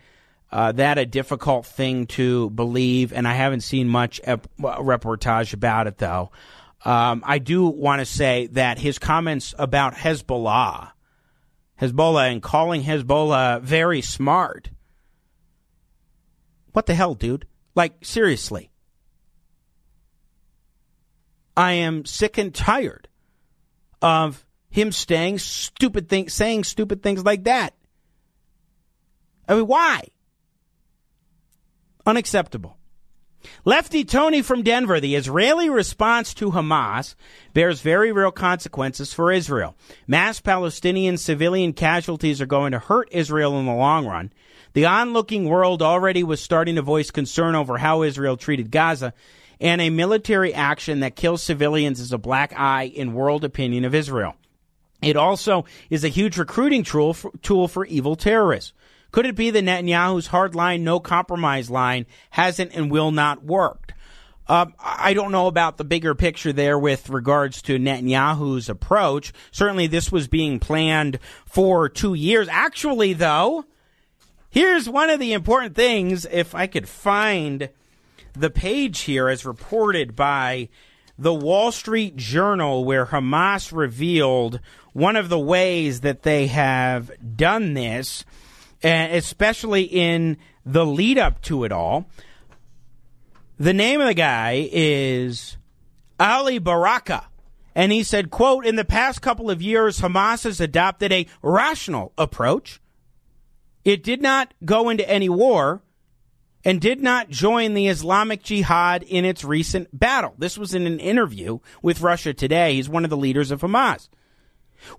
uh, 0.53 0.71
that 0.73 0.99
a 0.99 1.07
difficult 1.07 1.67
thing 1.67 2.07
to 2.07 2.51
believe, 2.51 3.13
and 3.13 3.27
I 3.27 3.35
haven't 3.35 3.63
seen 3.63 3.89
much 3.89 4.21
ep- 4.23 4.47
reportage 4.59 5.53
about 5.53 5.89
it, 5.89 5.99
though. 5.99 6.31
Um, 6.85 7.23
I 7.27 7.39
do 7.39 7.67
want 7.67 8.01
to 8.01 8.07
say 8.07 8.47
that 8.53 8.79
his 8.79 8.99
comments 8.99 9.55
about 9.59 9.95
Hezbollah, 9.95 10.93
Hezbollah, 11.81 12.31
and 12.31 12.43
calling 12.43 12.83
Hezbollah 12.83 13.63
very 13.63 14.01
smart. 14.01 14.71
What 16.73 16.87
the 16.87 16.95
hell, 16.95 17.15
dude? 17.15 17.47
Like, 17.75 18.05
seriously. 18.05 18.71
I 21.57 21.73
am 21.73 22.05
sick 22.05 22.39
and 22.39 22.55
tired 22.55 23.09
of 24.01 24.45
him 24.71 24.91
saying 24.91 25.39
stupid 25.39 26.09
things, 26.09 26.33
saying 26.33 26.65
stupid 26.65 27.03
things 27.03 27.25
like 27.25 27.45
that. 27.45 27.75
I 29.49 29.55
mean, 29.55 29.67
why? 29.67 30.05
Unacceptable. 32.07 32.79
Lefty 33.65 34.05
Tony 34.05 34.41
from 34.41 34.63
Denver, 34.63 35.01
the 35.01 35.17
Israeli 35.17 35.69
response 35.69 36.33
to 36.35 36.53
Hamas 36.53 37.15
bears 37.53 37.81
very 37.81 38.13
real 38.13 38.31
consequences 38.31 39.13
for 39.13 39.33
Israel. 39.33 39.77
Mass 40.07 40.41
Palestinian 40.41 41.17
civilian 41.17 41.73
casualties 41.73 42.41
are 42.41 42.47
going 42.47 42.73
to 42.73 42.79
hurt 42.79 43.09
Israel 43.13 43.59
in 43.59 43.67
the 43.67 43.75
long 43.75 44.07
run. 44.07 44.33
The 44.75 44.87
onlooking 44.87 45.49
world 45.49 45.83
already 45.83 46.23
was 46.23 46.41
starting 46.41 46.77
to 46.77 46.83
voice 46.83 47.11
concern 47.11 47.55
over 47.55 47.79
how 47.79 48.03
Israel 48.03 48.37
treated 48.37 48.71
Gaza, 48.71 49.13
and 49.61 49.81
a 49.81 49.91
military 49.91 50.55
action 50.55 51.01
that 51.01 51.17
kills 51.17 51.43
civilians 51.43 52.01
is 52.01 52.13
a 52.13 52.19
black 52.19 52.53
eye 52.57 52.85
in 52.85 53.13
world 53.13 53.45
opinion 53.45 53.85
of 53.85 53.95
Israel. 53.95 54.35
It 55.03 55.17
also 55.17 55.67
is 55.91 56.05
a 56.05 56.09
huge 56.09 56.39
recruiting 56.39 56.85
tool 56.85 57.15
for, 57.15 57.33
tool 57.43 57.69
for 57.69 57.85
evil 57.87 58.17
terrorists. 58.17 58.73
Could 59.11 59.27
it 59.27 59.37
be 59.37 59.51
that 59.51 59.65
Netanyahu's 59.65 60.29
hardline, 60.29 60.81
no 60.81 60.99
compromise 60.99 61.69
line 61.69 62.07
hasn't 62.31 62.75
and 62.75 62.91
will 62.91 63.13
not 63.13 63.45
work? 63.45 63.93
Uh, 64.49 64.67
I 64.81 65.15
don't 65.15 65.33
know 65.33 65.47
about 65.47 65.77
the 65.77 65.85
bigger 65.85 66.15
picture 66.15 66.53
there 66.53 66.79
with 66.79 67.11
regards 67.11 67.63
to 67.63 67.79
Netanyahu's 67.79 68.69
approach. 68.69 69.33
Certainly, 69.51 69.89
this 69.89 70.11
was 70.11 70.29
being 70.29 70.59
planned 70.59 71.19
for 71.47 71.89
two 71.89 72.15
years. 72.15 72.49
Actually, 72.51 73.13
though, 73.13 73.65
Here's 74.53 74.87
one 74.87 75.09
of 75.09 75.19
the 75.19 75.33
important 75.33 75.75
things. 75.75 76.27
If 76.31 76.55
I 76.55 76.67
could 76.67 76.87
find 76.87 77.71
the 78.35 78.51
page 78.51 79.01
here 79.01 79.31
as 79.31 79.47
reported 79.47 80.15
by 80.15 80.69
the 81.19 81.33
Wall 81.33 81.73
Street 81.73 82.17
Journal, 82.17 82.85
where 82.85 83.07
Hamas 83.07 83.73
revealed 83.75 84.61
one 84.93 85.17
of 85.17 85.31
the 85.31 85.39
ways 85.39 86.03
that 86.03 86.23
they 86.23 86.49
have 86.49 87.11
done 87.35 87.73
this, 87.73 88.27
eh, 88.83 89.17
especially 89.17 89.85
in 89.85 90.37
the 90.67 90.85
lead 90.85 91.17
up 91.17 91.41
to 91.43 91.65
it 91.65 91.73
all. 91.73 92.05
The 93.59 93.73
name 93.73 94.03
of 94.03 94.07
the 94.07 94.13
guy 94.13 94.69
is 94.71 95.57
Ali 96.21 96.59
Baraka. 96.59 97.27
And 97.75 97.91
he 97.91 98.03
said, 98.03 98.31
quote, 98.31 98.67
in 98.67 98.77
the 98.77 98.85
past 98.85 99.23
couple 99.23 99.51
of 99.51 99.63
years, 99.63 100.01
Hamas 100.01 100.45
has 100.45 100.61
adopted 100.61 101.11
a 101.11 101.27
rational 101.41 102.13
approach 102.19 102.83
it 103.85 104.03
did 104.03 104.23
not 104.23 104.55
go 104.65 104.89
into 104.89 105.09
any 105.09 105.29
war 105.29 105.83
and 106.65 106.81
did 106.81 107.01
not 107.01 107.29
join 107.29 107.75
the 107.75 107.89
Islamic 107.89 108.43
Jihad 108.43 109.03
in 109.03 109.25
its 109.25 109.45
recent 109.45 109.89
battle. 109.99 110.35
This 110.39 110.57
was 110.57 110.75
in 110.75 110.87
an 110.87 111.01
interview 111.01 111.59
with 111.83 112.01
Russia 112.01 112.33
Today. 112.33 112.75
He's 112.75 112.89
one 112.89 113.05
of 113.05 113.11
the 113.11 113.17
leaders 113.17 113.51
of 113.51 113.63
Hamas. 113.63 114.09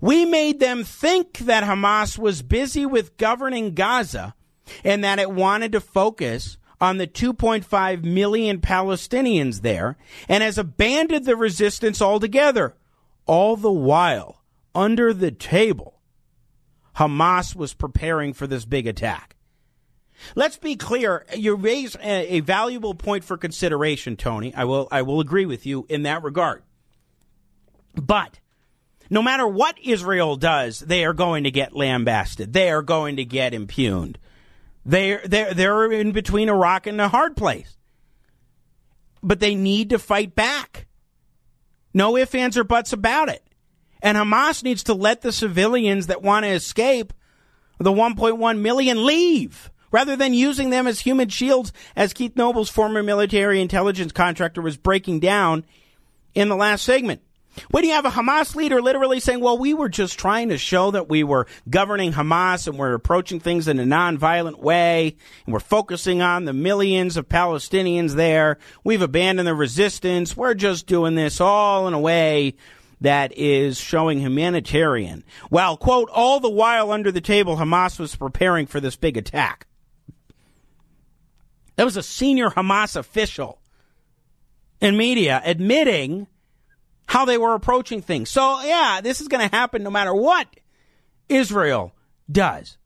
We 0.00 0.24
made 0.24 0.60
them 0.60 0.84
think 0.84 1.38
that 1.38 1.64
Hamas 1.64 2.18
was 2.18 2.42
busy 2.42 2.86
with 2.86 3.16
governing 3.16 3.74
Gaza 3.74 4.34
and 4.82 5.04
that 5.04 5.18
it 5.18 5.30
wanted 5.30 5.72
to 5.72 5.80
focus 5.80 6.58
on 6.80 6.98
the 6.98 7.06
2.5 7.06 8.04
million 8.04 8.60
Palestinians 8.60 9.62
there 9.62 9.96
and 10.28 10.42
has 10.42 10.58
abandoned 10.58 11.24
the 11.24 11.36
resistance 11.36 12.02
altogether. 12.02 12.74
All 13.26 13.56
the 13.56 13.72
while, 13.72 14.42
under 14.74 15.14
the 15.14 15.30
table, 15.30 15.93
Hamas 16.96 17.56
was 17.56 17.74
preparing 17.74 18.32
for 18.32 18.46
this 18.46 18.64
big 18.64 18.86
attack. 18.86 19.36
Let's 20.34 20.56
be 20.56 20.76
clear. 20.76 21.26
You 21.34 21.56
raise 21.56 21.96
a, 21.96 22.36
a, 22.36 22.40
valuable 22.40 22.94
point 22.94 23.24
for 23.24 23.36
consideration, 23.36 24.16
Tony. 24.16 24.54
I 24.54 24.64
will, 24.64 24.88
I 24.90 25.02
will 25.02 25.20
agree 25.20 25.44
with 25.44 25.66
you 25.66 25.86
in 25.88 26.04
that 26.04 26.22
regard. 26.22 26.62
But 27.94 28.38
no 29.10 29.22
matter 29.22 29.46
what 29.46 29.76
Israel 29.82 30.36
does, 30.36 30.80
they 30.80 31.04
are 31.04 31.12
going 31.12 31.44
to 31.44 31.50
get 31.50 31.74
lambasted. 31.74 32.52
They 32.52 32.70
are 32.70 32.82
going 32.82 33.16
to 33.16 33.24
get 33.24 33.54
impugned. 33.54 34.18
They're, 34.86 35.22
they're, 35.24 35.54
they're 35.54 35.92
in 35.92 36.12
between 36.12 36.48
a 36.48 36.54
rock 36.54 36.86
and 36.86 37.00
a 37.00 37.08
hard 37.08 37.36
place. 37.36 37.76
But 39.22 39.40
they 39.40 39.54
need 39.54 39.90
to 39.90 39.98
fight 39.98 40.34
back. 40.34 40.86
No 41.92 42.16
ifs, 42.16 42.34
ands, 42.34 42.58
or 42.58 42.64
buts 42.64 42.92
about 42.92 43.28
it. 43.28 43.43
And 44.04 44.18
Hamas 44.18 44.62
needs 44.62 44.84
to 44.84 44.94
let 44.94 45.22
the 45.22 45.32
civilians 45.32 46.08
that 46.08 46.22
want 46.22 46.44
to 46.44 46.50
escape, 46.50 47.14
the 47.78 47.90
1.1 47.90 48.58
million, 48.58 49.06
leave 49.06 49.70
rather 49.90 50.14
than 50.14 50.34
using 50.34 50.68
them 50.68 50.86
as 50.86 51.00
human 51.00 51.30
shields, 51.30 51.72
as 51.96 52.12
Keith 52.12 52.36
Nobles 52.36 52.68
former 52.68 53.02
military 53.02 53.62
intelligence 53.62 54.12
contractor 54.12 54.60
was 54.60 54.76
breaking 54.76 55.20
down 55.20 55.64
in 56.34 56.50
the 56.50 56.56
last 56.56 56.84
segment. 56.84 57.22
When 57.70 57.84
you 57.84 57.92
have 57.92 58.04
a 58.04 58.10
Hamas 58.10 58.54
leader 58.56 58.82
literally 58.82 59.20
saying, 59.20 59.40
well, 59.40 59.56
we 59.56 59.72
were 59.72 59.88
just 59.88 60.18
trying 60.18 60.48
to 60.48 60.58
show 60.58 60.90
that 60.90 61.08
we 61.08 61.22
were 61.22 61.46
governing 61.70 62.12
Hamas 62.12 62.66
and 62.66 62.76
we're 62.76 62.94
approaching 62.94 63.40
things 63.40 63.68
in 63.68 63.78
a 63.78 63.84
nonviolent 63.84 64.58
way, 64.58 65.16
and 65.46 65.52
we're 65.52 65.60
focusing 65.60 66.20
on 66.20 66.44
the 66.44 66.52
millions 66.52 67.16
of 67.16 67.28
Palestinians 67.28 68.16
there. 68.16 68.58
We've 68.82 69.00
abandoned 69.00 69.46
the 69.46 69.54
resistance. 69.54 70.36
We're 70.36 70.54
just 70.54 70.86
doing 70.86 71.14
this 71.14 71.40
all 71.40 71.88
in 71.88 71.94
a 71.94 72.00
way 72.00 72.56
that 73.00 73.36
is 73.36 73.78
showing 73.78 74.20
humanitarian. 74.20 75.24
Well, 75.50 75.76
quote, 75.76 76.08
all 76.12 76.40
the 76.40 76.50
while 76.50 76.90
under 76.92 77.12
the 77.12 77.20
table, 77.20 77.56
Hamas 77.56 77.98
was 77.98 78.16
preparing 78.16 78.66
for 78.66 78.80
this 78.80 78.96
big 78.96 79.16
attack. 79.16 79.66
That 81.76 81.84
was 81.84 81.96
a 81.96 82.02
senior 82.02 82.50
Hamas 82.50 82.96
official 82.96 83.60
in 84.80 84.96
media 84.96 85.42
admitting 85.44 86.26
how 87.06 87.24
they 87.24 87.38
were 87.38 87.54
approaching 87.54 88.00
things. 88.00 88.30
So, 88.30 88.62
yeah, 88.62 89.00
this 89.02 89.20
is 89.20 89.28
going 89.28 89.48
to 89.48 89.54
happen 89.54 89.82
no 89.82 89.90
matter 89.90 90.14
what 90.14 90.48
Israel 91.28 91.92
does. 92.30 92.76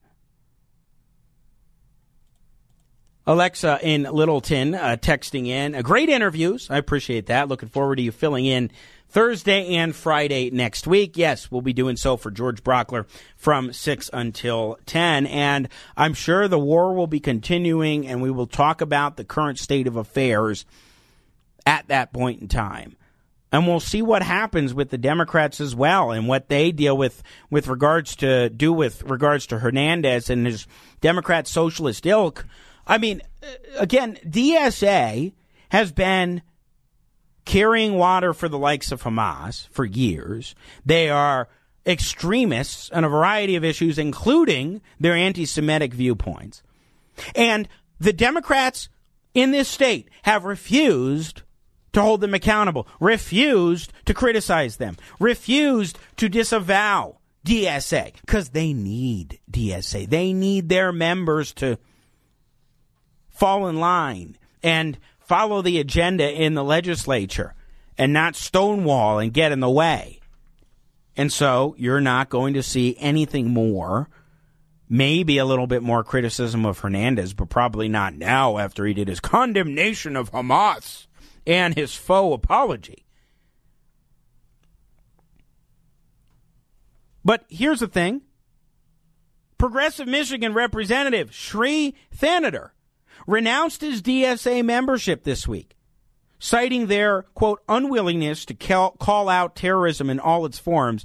Alexa 3.26 3.78
in 3.82 4.04
Littleton 4.04 4.74
uh, 4.74 4.96
texting 4.98 5.48
in. 5.48 5.74
Uh, 5.74 5.82
great 5.82 6.08
interviews. 6.08 6.68
I 6.70 6.78
appreciate 6.78 7.26
that. 7.26 7.46
Looking 7.48 7.68
forward 7.68 7.96
to 7.96 8.02
you 8.02 8.10
filling 8.10 8.46
in 8.46 8.70
Thursday 9.08 9.74
and 9.76 9.94
Friday 9.94 10.50
next 10.50 10.86
week. 10.86 11.16
Yes, 11.16 11.50
we'll 11.50 11.62
be 11.62 11.72
doing 11.72 11.96
so 11.96 12.16
for 12.16 12.30
George 12.30 12.62
Brauchler 12.62 13.06
from 13.36 13.72
6 13.72 14.10
until 14.12 14.78
10. 14.86 15.26
And 15.26 15.68
I'm 15.96 16.14
sure 16.14 16.46
the 16.46 16.58
war 16.58 16.94
will 16.94 17.06
be 17.06 17.20
continuing 17.20 18.06
and 18.06 18.22
we 18.22 18.30
will 18.30 18.46
talk 18.46 18.80
about 18.80 19.16
the 19.16 19.24
current 19.24 19.58
state 19.58 19.86
of 19.86 19.96
affairs 19.96 20.64
at 21.66 21.88
that 21.88 22.12
point 22.12 22.40
in 22.40 22.48
time 22.48 22.96
and 23.50 23.66
we'll 23.66 23.80
see 23.80 24.02
what 24.02 24.22
happens 24.22 24.74
with 24.74 24.90
the 24.90 24.98
Democrats 24.98 25.60
as 25.60 25.74
well 25.74 26.10
and 26.10 26.28
what 26.28 26.48
they 26.48 26.72
deal 26.72 26.96
with 26.96 27.22
with 27.50 27.66
regards 27.68 28.16
to 28.16 28.50
do 28.50 28.72
with 28.72 29.02
regards 29.04 29.46
to 29.46 29.58
Hernandez 29.58 30.28
and 30.28 30.46
his 30.46 30.66
Democrat 31.00 31.46
socialist 31.46 32.04
ilk. 32.06 32.46
I 32.86 32.98
mean, 32.98 33.22
uh, 33.42 33.46
again, 33.78 34.18
DSA 34.26 35.32
has 35.70 35.92
been 35.92 36.42
carrying 37.48 37.94
water 37.94 38.34
for 38.34 38.46
the 38.46 38.58
likes 38.58 38.92
of 38.92 39.02
Hamas 39.02 39.68
for 39.68 39.86
years. 39.86 40.54
They 40.84 41.08
are 41.08 41.48
extremists 41.86 42.90
on 42.90 43.04
a 43.04 43.08
variety 43.08 43.56
of 43.56 43.64
issues, 43.64 43.98
including 43.98 44.82
their 45.00 45.14
anti-Semitic 45.14 45.94
viewpoints. 45.94 46.62
And 47.34 47.66
the 47.98 48.12
Democrats 48.12 48.90
in 49.32 49.50
this 49.50 49.66
state 49.66 50.10
have 50.24 50.44
refused 50.44 51.40
to 51.94 52.02
hold 52.02 52.20
them 52.20 52.34
accountable, 52.34 52.86
refused 53.00 53.94
to 54.04 54.12
criticize 54.12 54.76
them, 54.76 54.98
refused 55.18 55.98
to 56.18 56.28
disavow 56.28 57.16
DSA 57.46 58.12
because 58.20 58.50
they 58.50 58.74
need 58.74 59.40
DSA. 59.50 60.06
They 60.06 60.34
need 60.34 60.68
their 60.68 60.92
members 60.92 61.54
to 61.54 61.78
fall 63.30 63.68
in 63.68 63.80
line 63.80 64.36
and 64.62 64.98
follow 65.28 65.62
the 65.62 65.78
agenda 65.78 66.30
in 66.30 66.54
the 66.54 66.64
legislature 66.64 67.54
and 67.98 68.12
not 68.12 68.34
stonewall 68.34 69.18
and 69.18 69.32
get 69.32 69.52
in 69.52 69.60
the 69.60 69.70
way. 69.70 70.20
And 71.16 71.32
so 71.32 71.74
you're 71.78 72.00
not 72.00 72.30
going 72.30 72.54
to 72.54 72.62
see 72.62 72.96
anything 72.98 73.50
more. 73.50 74.08
Maybe 74.88 75.36
a 75.36 75.44
little 75.44 75.66
bit 75.66 75.82
more 75.82 76.02
criticism 76.02 76.64
of 76.64 76.78
Hernandez, 76.78 77.34
but 77.34 77.50
probably 77.50 77.88
not 77.88 78.14
now 78.14 78.56
after 78.56 78.86
he 78.86 78.94
did 78.94 79.08
his 79.08 79.20
condemnation 79.20 80.16
of 80.16 80.32
Hamas 80.32 81.08
and 81.46 81.74
his 81.74 81.94
faux 81.94 82.34
apology. 82.34 83.04
But 87.22 87.44
here's 87.50 87.80
the 87.80 87.88
thing 87.88 88.22
Progressive 89.58 90.08
Michigan 90.08 90.54
Representative 90.54 91.34
Shri 91.34 91.94
Thanedar 92.16 92.70
renounced 93.28 93.82
his 93.82 94.00
DSA 94.00 94.64
membership 94.64 95.22
this 95.22 95.46
week, 95.46 95.76
citing 96.38 96.86
their, 96.86 97.24
quote, 97.34 97.60
unwillingness 97.68 98.46
to 98.46 98.54
call, 98.54 99.28
out 99.28 99.54
terrorism 99.54 100.08
in 100.08 100.18
all 100.18 100.46
its 100.46 100.58
forms 100.58 101.04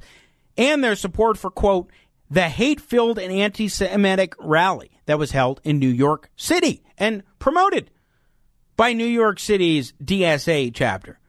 and 0.58 0.82
their 0.82 0.96
support 0.96 1.38
for, 1.38 1.52
quote, 1.52 1.92
the 2.32 2.48
hate 2.48 2.80
filled 2.80 3.20
and 3.20 3.32
anti 3.32 3.68
Semitic 3.68 4.34
rally 4.40 4.92
that 5.06 5.20
was 5.20 5.32
held 5.32 5.60
in 5.66 5.80
New 5.80 5.90
York 5.90 6.32
City 6.38 6.82
and 6.98 7.24
promoted 7.40 7.92
by 8.78 8.94
New 8.94 9.06
York 9.06 9.38
City's 9.38 9.94
DSA 10.04 10.72
chapter. 10.74 11.20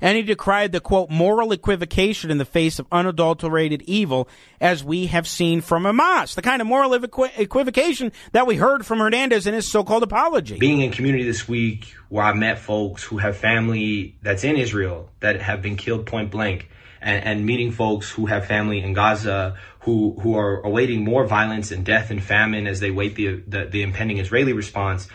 And 0.00 0.16
he 0.16 0.22
decried 0.22 0.72
the 0.72 0.80
quote, 0.80 1.10
moral 1.10 1.52
equivocation 1.52 2.30
in 2.30 2.38
the 2.38 2.44
face 2.44 2.78
of 2.78 2.86
unadulterated 2.92 3.82
evil 3.82 4.28
as 4.60 4.84
we 4.84 5.06
have 5.06 5.26
seen 5.26 5.60
from 5.60 5.84
Hamas. 5.84 6.34
The 6.34 6.42
kind 6.42 6.60
of 6.60 6.68
moral 6.68 6.94
equivocation 6.94 8.12
that 8.32 8.46
we 8.46 8.56
heard 8.56 8.86
from 8.86 8.98
Hernandez 8.98 9.46
in 9.46 9.54
his 9.54 9.66
so-called 9.66 10.02
apology. 10.02 10.58
Being 10.58 10.80
in 10.80 10.90
community 10.90 11.24
this 11.24 11.48
week 11.48 11.94
where 12.08 12.24
I 12.24 12.32
met 12.32 12.58
folks 12.58 13.02
who 13.02 13.18
have 13.18 13.36
family 13.36 14.16
that's 14.22 14.44
in 14.44 14.56
Israel 14.56 15.10
that 15.20 15.40
have 15.42 15.62
been 15.62 15.76
killed 15.76 16.06
point 16.06 16.30
blank 16.30 16.68
and, 17.00 17.24
and 17.24 17.46
meeting 17.46 17.72
folks 17.72 18.10
who 18.10 18.26
have 18.26 18.46
family 18.46 18.82
in 18.82 18.92
Gaza 18.92 19.56
who, 19.80 20.18
who 20.20 20.36
are 20.36 20.60
awaiting 20.62 21.04
more 21.04 21.26
violence 21.26 21.70
and 21.70 21.84
death 21.84 22.10
and 22.10 22.22
famine 22.22 22.66
as 22.66 22.80
they 22.80 22.90
wait 22.90 23.14
the, 23.14 23.42
the, 23.46 23.66
the 23.66 23.82
impending 23.82 24.18
Israeli 24.18 24.52
response 24.52 25.08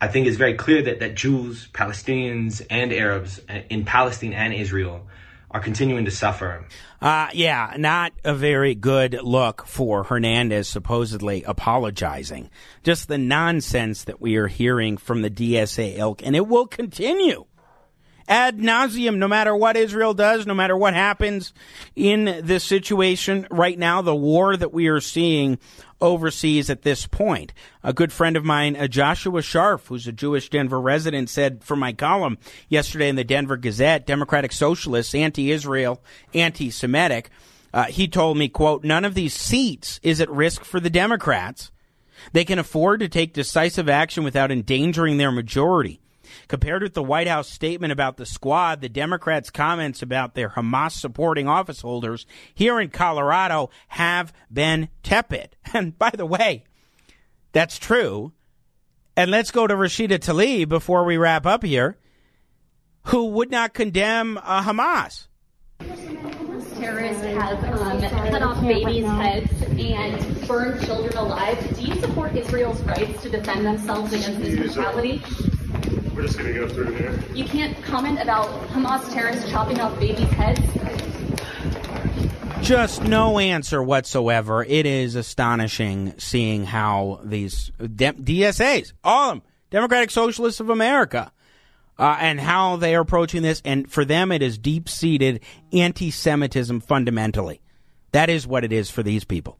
I 0.00 0.08
think 0.08 0.26
it's 0.26 0.36
very 0.36 0.54
clear 0.54 0.82
that, 0.82 1.00
that 1.00 1.14
Jews, 1.14 1.68
Palestinians, 1.72 2.64
and 2.70 2.92
Arabs 2.92 3.40
in 3.68 3.84
Palestine 3.84 4.32
and 4.32 4.54
Israel 4.54 5.06
are 5.50 5.60
continuing 5.60 6.04
to 6.04 6.10
suffer. 6.10 6.64
Uh, 7.00 7.28
yeah, 7.32 7.74
not 7.76 8.12
a 8.24 8.34
very 8.34 8.74
good 8.74 9.18
look 9.22 9.66
for 9.66 10.04
Hernandez 10.04 10.68
supposedly 10.68 11.42
apologizing. 11.42 12.50
Just 12.84 13.08
the 13.08 13.18
nonsense 13.18 14.04
that 14.04 14.20
we 14.20 14.36
are 14.36 14.46
hearing 14.46 14.96
from 14.96 15.22
the 15.22 15.30
DSA 15.30 15.98
ilk, 15.98 16.24
and 16.24 16.36
it 16.36 16.46
will 16.46 16.66
continue 16.66 17.46
ad 18.30 18.58
nauseum, 18.58 19.16
no 19.16 19.26
matter 19.26 19.54
what 19.54 19.76
Israel 19.76 20.14
does, 20.14 20.46
no 20.46 20.54
matter 20.54 20.76
what 20.76 20.94
happens 20.94 21.52
in 21.96 22.40
this 22.44 22.62
situation 22.62 23.46
right 23.50 23.76
now, 23.76 24.00
the 24.00 24.14
war 24.14 24.56
that 24.56 24.72
we 24.72 24.86
are 24.86 25.00
seeing 25.00 25.58
overseas 26.00 26.70
at 26.70 26.82
this 26.82 27.06
point. 27.06 27.52
A 27.82 27.92
good 27.92 28.12
friend 28.12 28.36
of 28.36 28.44
mine, 28.44 28.76
uh, 28.76 28.86
Joshua 28.86 29.42
Sharf, 29.42 29.88
who's 29.88 30.06
a 30.06 30.12
Jewish 30.12 30.48
Denver 30.48 30.80
resident, 30.80 31.28
said 31.28 31.64
for 31.64 31.76
my 31.76 31.92
column 31.92 32.38
yesterday 32.68 33.08
in 33.08 33.16
the 33.16 33.24
Denver 33.24 33.56
Gazette, 33.56 34.06
Democratic 34.06 34.52
Socialists, 34.52 35.14
anti-Israel, 35.14 36.00
anti-Semitic, 36.32 37.30
uh, 37.74 37.84
he 37.84 38.08
told 38.08 38.38
me, 38.38 38.48
quote, 38.48 38.84
none 38.84 39.04
of 39.04 39.14
these 39.14 39.34
seats 39.34 40.00
is 40.02 40.20
at 40.20 40.30
risk 40.30 40.64
for 40.64 40.80
the 40.80 40.88
Democrats. 40.88 41.70
They 42.32 42.44
can 42.44 42.58
afford 42.58 43.00
to 43.00 43.08
take 43.08 43.32
decisive 43.32 43.88
action 43.88 44.24
without 44.24 44.50
endangering 44.52 45.16
their 45.18 45.32
majority. 45.32 45.99
Compared 46.50 46.82
with 46.82 46.94
the 46.94 47.02
White 47.04 47.28
House 47.28 47.48
statement 47.48 47.92
about 47.92 48.16
the 48.16 48.26
squad, 48.26 48.80
the 48.80 48.88
Democrats' 48.88 49.50
comments 49.50 50.02
about 50.02 50.34
their 50.34 50.48
Hamas 50.48 50.90
supporting 50.90 51.46
office 51.46 51.80
holders 51.80 52.26
here 52.52 52.80
in 52.80 52.88
Colorado 52.88 53.70
have 53.86 54.32
been 54.52 54.88
tepid. 55.04 55.54
And 55.72 55.96
by 55.96 56.10
the 56.10 56.26
way, 56.26 56.64
that's 57.52 57.78
true. 57.78 58.32
And 59.16 59.30
let's 59.30 59.52
go 59.52 59.68
to 59.68 59.74
Rashida 59.74 60.18
Tlaib 60.18 60.68
before 60.68 61.04
we 61.04 61.16
wrap 61.16 61.46
up 61.46 61.62
here, 61.62 61.96
who 63.04 63.26
would 63.26 63.52
not 63.52 63.72
condemn 63.72 64.36
uh, 64.36 64.64
Hamas. 64.64 65.28
Terrorists 65.78 67.22
have 67.22 67.62
um, 67.80 68.00
cut 68.00 68.42
off 68.42 68.60
babies' 68.62 69.06
heads 69.06 69.62
and 69.78 70.48
burned 70.48 70.84
children 70.84 71.16
alive. 71.16 71.76
Do 71.76 71.82
you 71.82 71.94
support 72.00 72.34
Israel's 72.34 72.80
rights 72.82 73.22
to 73.22 73.30
defend 73.30 73.64
themselves 73.64 74.12
against 74.12 74.40
this 74.40 74.56
brutality? 74.58 75.22
We're 76.20 76.26
just 76.26 76.38
going 76.38 76.52
to 76.52 76.60
go 76.60 76.68
through 76.68 76.92
here. 76.96 77.18
You 77.32 77.46
can't 77.46 77.82
comment 77.82 78.20
about 78.20 78.46
Hamas 78.68 79.10
terrorists 79.10 79.50
chopping 79.50 79.80
off 79.80 79.98
babies' 79.98 80.28
heads? 80.32 80.60
Just 82.60 83.02
no 83.04 83.38
answer 83.38 83.82
whatsoever. 83.82 84.62
It 84.62 84.84
is 84.84 85.14
astonishing 85.14 86.12
seeing 86.18 86.66
how 86.66 87.20
these 87.24 87.72
DSAs, 87.80 88.92
all 89.02 89.30
of 89.30 89.36
them, 89.36 89.42
Democratic 89.70 90.10
Socialists 90.10 90.60
of 90.60 90.68
America, 90.68 91.32
uh, 91.98 92.18
and 92.20 92.38
how 92.38 92.76
they 92.76 92.94
are 92.94 93.00
approaching 93.00 93.40
this. 93.40 93.62
And 93.64 93.90
for 93.90 94.04
them, 94.04 94.30
it 94.30 94.42
is 94.42 94.58
deep 94.58 94.90
seated 94.90 95.40
anti 95.72 96.10
Semitism 96.10 96.80
fundamentally. 96.80 97.62
That 98.12 98.28
is 98.28 98.46
what 98.46 98.62
it 98.62 98.74
is 98.74 98.90
for 98.90 99.02
these 99.02 99.24
people. 99.24 99.58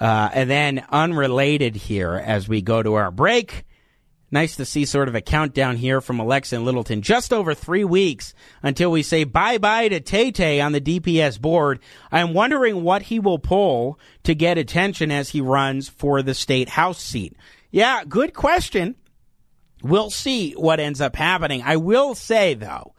Uh, 0.00 0.28
and 0.34 0.50
then, 0.50 0.84
unrelated 0.90 1.76
here, 1.76 2.14
as 2.14 2.48
we 2.48 2.62
go 2.62 2.82
to 2.82 2.94
our 2.94 3.12
break, 3.12 3.64
nice 4.30 4.56
to 4.56 4.64
see 4.64 4.84
sort 4.84 5.08
of 5.08 5.14
a 5.14 5.20
countdown 5.20 5.76
here 5.76 6.00
from 6.00 6.20
Alexa 6.20 6.56
and 6.56 6.64
Littleton. 6.64 7.02
Just 7.02 7.32
over 7.32 7.54
three 7.54 7.84
weeks 7.84 8.34
until 8.62 8.90
we 8.90 9.02
say 9.02 9.24
bye 9.24 9.58
bye 9.58 9.88
to 9.88 10.00
Tay 10.00 10.30
Tay 10.30 10.60
on 10.60 10.72
the 10.72 10.80
DPS 10.80 11.40
board. 11.40 11.80
I'm 12.10 12.34
wondering 12.34 12.82
what 12.82 13.02
he 13.02 13.20
will 13.20 13.38
pull 13.38 13.98
to 14.24 14.34
get 14.34 14.58
attention 14.58 15.10
as 15.10 15.30
he 15.30 15.40
runs 15.40 15.88
for 15.88 16.22
the 16.22 16.34
state 16.34 16.68
house 16.68 17.00
seat. 17.00 17.36
Yeah, 17.70 18.04
good 18.04 18.34
question. 18.34 18.96
We'll 19.82 20.10
see 20.10 20.52
what 20.52 20.80
ends 20.80 21.00
up 21.00 21.16
happening. 21.16 21.62
I 21.62 21.76
will 21.76 22.14
say, 22.14 22.54
though, 22.54 22.94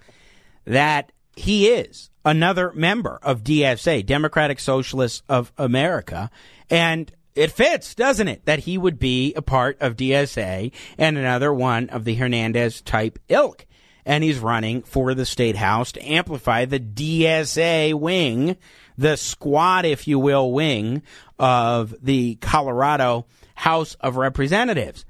that 0.65 1.11
he 1.35 1.67
is 1.67 2.09
another 2.23 2.71
member 2.73 3.19
of 3.23 3.43
DSA, 3.43 4.05
Democratic 4.05 4.59
Socialists 4.59 5.23
of 5.29 5.51
America. 5.57 6.29
And 6.69 7.11
it 7.37 7.51
fits, 7.51 7.93
doesn't 7.93 8.27
it, 8.27 8.45
that 8.45 8.59
he 8.59 8.77
would 8.77 8.99
be 8.99 9.33
a 9.35 9.41
part 9.41 9.77
of 9.79 9.95
DSA 9.95 10.71
and 10.97 11.17
another 11.17 11.53
one 11.53 11.89
of 11.89 12.03
the 12.03 12.15
Hernandez 12.15 12.81
type 12.81 13.19
ilk. 13.29 13.65
And 14.05 14.23
he's 14.23 14.39
running 14.39 14.83
for 14.83 15.13
the 15.13 15.25
state 15.25 15.57
house 15.57 15.91
to 15.91 16.01
amplify 16.01 16.65
the 16.65 16.79
DSA 16.79 17.93
wing, 17.93 18.57
the 18.97 19.17
squad, 19.17 19.85
if 19.85 20.07
you 20.07 20.17
will, 20.17 20.51
wing 20.51 21.03
of 21.37 21.93
the 22.01 22.35
Colorado 22.35 23.25
House 23.53 23.95
of 23.99 24.15
Representatives. 24.15 25.05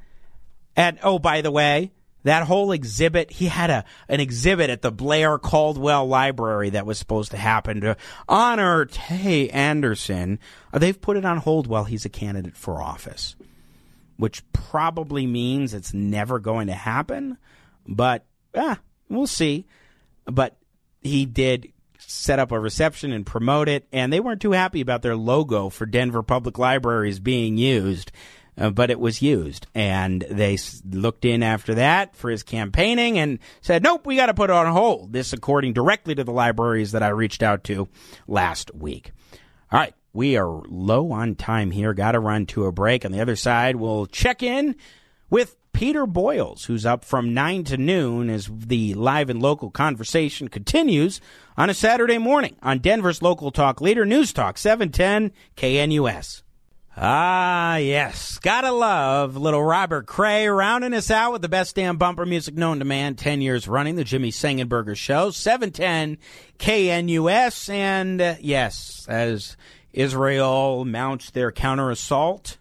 And 0.76 1.00
oh, 1.04 1.20
by 1.20 1.42
the 1.42 1.52
way, 1.52 1.92
that 2.28 2.44
whole 2.44 2.72
exhibit, 2.72 3.32
he 3.32 3.46
had 3.48 3.70
a 3.70 3.86
an 4.08 4.20
exhibit 4.20 4.70
at 4.70 4.82
the 4.82 4.92
Blair 4.92 5.38
Caldwell 5.38 6.08
Library 6.08 6.72
that 6.72 6.86
was 6.86 6.98
supposed 6.98 7.32
to 7.32 7.38
happen 7.38 7.82
to 7.82 7.98
honor 8.28 8.86
Tay 8.86 9.50
Anderson. 9.50 10.40
Uh, 10.74 10.80
they've 10.80 11.00
put 11.00 11.18
it 11.18 11.26
on 11.26 11.38
hold 11.38 11.68
while 11.68 11.86
he's 11.86 12.06
a 12.06 12.10
candidate 12.10 12.56
for 12.56 12.82
office, 12.82 13.36
which 14.18 14.44
probably 14.52 15.26
means 15.26 15.74
it's 15.74 15.94
never 15.94 16.40
going 16.40 16.68
to 16.68 16.74
happen. 16.74 17.38
But 17.88 18.26
ah, 18.56 18.80
we'll 19.10 19.28
see. 19.28 19.66
But 20.26 20.58
he 21.02 21.26
did 21.26 21.72
set 22.00 22.40
up 22.40 22.52
a 22.52 22.60
reception 22.60 23.12
and 23.12 23.26
promote 23.26 23.68
it, 23.68 23.88
and 23.92 24.12
they 24.12 24.20
weren't 24.20 24.42
too 24.42 24.52
happy 24.52 24.82
about 24.82 25.02
their 25.02 25.16
logo 25.16 25.70
for 25.70 25.86
Denver 25.86 26.24
Public 26.24 26.58
Libraries 26.58 27.20
being 27.20 27.58
used 27.58 28.12
uh, 28.58 28.70
but 28.70 28.90
it 28.90 29.00
was 29.00 29.22
used. 29.22 29.68
And 29.76 30.26
they 30.30 30.58
looked 30.90 31.26
in 31.26 31.44
after 31.44 31.76
that 31.76 32.16
for 32.16 32.30
his 32.30 32.44
campaigning 32.44 33.20
and 33.20 33.40
said, 33.62 33.84
nope, 33.84 34.06
we 34.06 34.16
got 34.16 34.28
to 34.28 34.34
put 34.34 34.50
it 34.50 34.56
on 34.56 34.72
hold. 34.72 35.14
This 35.14 35.34
according 35.34 35.74
directly 35.74 36.16
to 36.16 36.24
the 36.24 36.32
libraries 36.32 36.94
that 36.94 37.04
I 37.04 37.10
reached 37.10 37.44
out 37.44 37.64
to 37.66 37.88
last 38.28 38.74
week. 38.74 39.12
All 39.72 39.80
right. 39.80 39.94
We 40.14 40.36
are 40.36 40.64
low 40.68 41.12
on 41.12 41.36
time 41.36 41.70
here. 41.70 41.94
Got 41.94 42.14
to 42.14 42.20
run 42.20 42.48
to 42.48 42.66
a 42.66 42.72
break. 42.72 43.06
On 43.06 43.12
the 43.12 43.22
other 43.22 43.36
side, 43.36 43.76
we'll 43.76 44.08
check 44.08 44.42
in 44.42 44.76
with 45.30 45.56
Peter 45.74 46.08
Boyles, 46.08 46.66
who's 46.66 46.88
up 46.88 47.06
from 47.06 47.36
9 47.36 47.64
to 47.66 47.78
noon 47.78 48.28
as 48.32 48.50
the 48.52 48.96
live 48.96 49.30
and 49.30 49.40
local 49.40 49.70
conversation 49.70 50.48
continues 50.48 51.22
on 51.56 51.70
a 51.70 51.74
Saturday 51.76 52.18
morning 52.18 52.56
on 52.64 52.80
Denver's 52.80 53.22
local 53.22 53.52
talk 53.52 53.80
leader, 53.80 54.04
News 54.04 54.34
Talk 54.34 54.58
710 54.58 55.32
KNUS. 55.56 56.42
Ah, 57.00 57.76
yes. 57.76 58.40
Gotta 58.40 58.72
love 58.72 59.38
little 59.38 59.64
Robert 59.64 60.08
Cray 60.08 60.48
rounding 60.48 60.96
us 60.96 61.12
out 61.12 61.32
with 61.32 61.44
the 61.44 61.48
best 61.48 61.76
damn 61.76 61.98
bumper 61.98 62.26
music 62.26 62.56
known 62.56 62.80
to 62.80 62.86
man. 62.86 63.14
10 63.14 63.40
years 63.40 63.68
running, 63.68 63.98
the 63.98 64.04
Jimmy 64.04 64.32
Sengenberger 64.32 64.96
Show. 64.98 65.30
710 65.30 66.18
KNUS. 66.58 67.70
And 67.70 68.20
uh, 68.20 68.36
yes, 68.40 69.06
as 69.08 69.58
Israel 69.94 70.86
mounts 70.86 71.30
their 71.30 71.52
counter 71.52 71.92
assault 71.92 72.58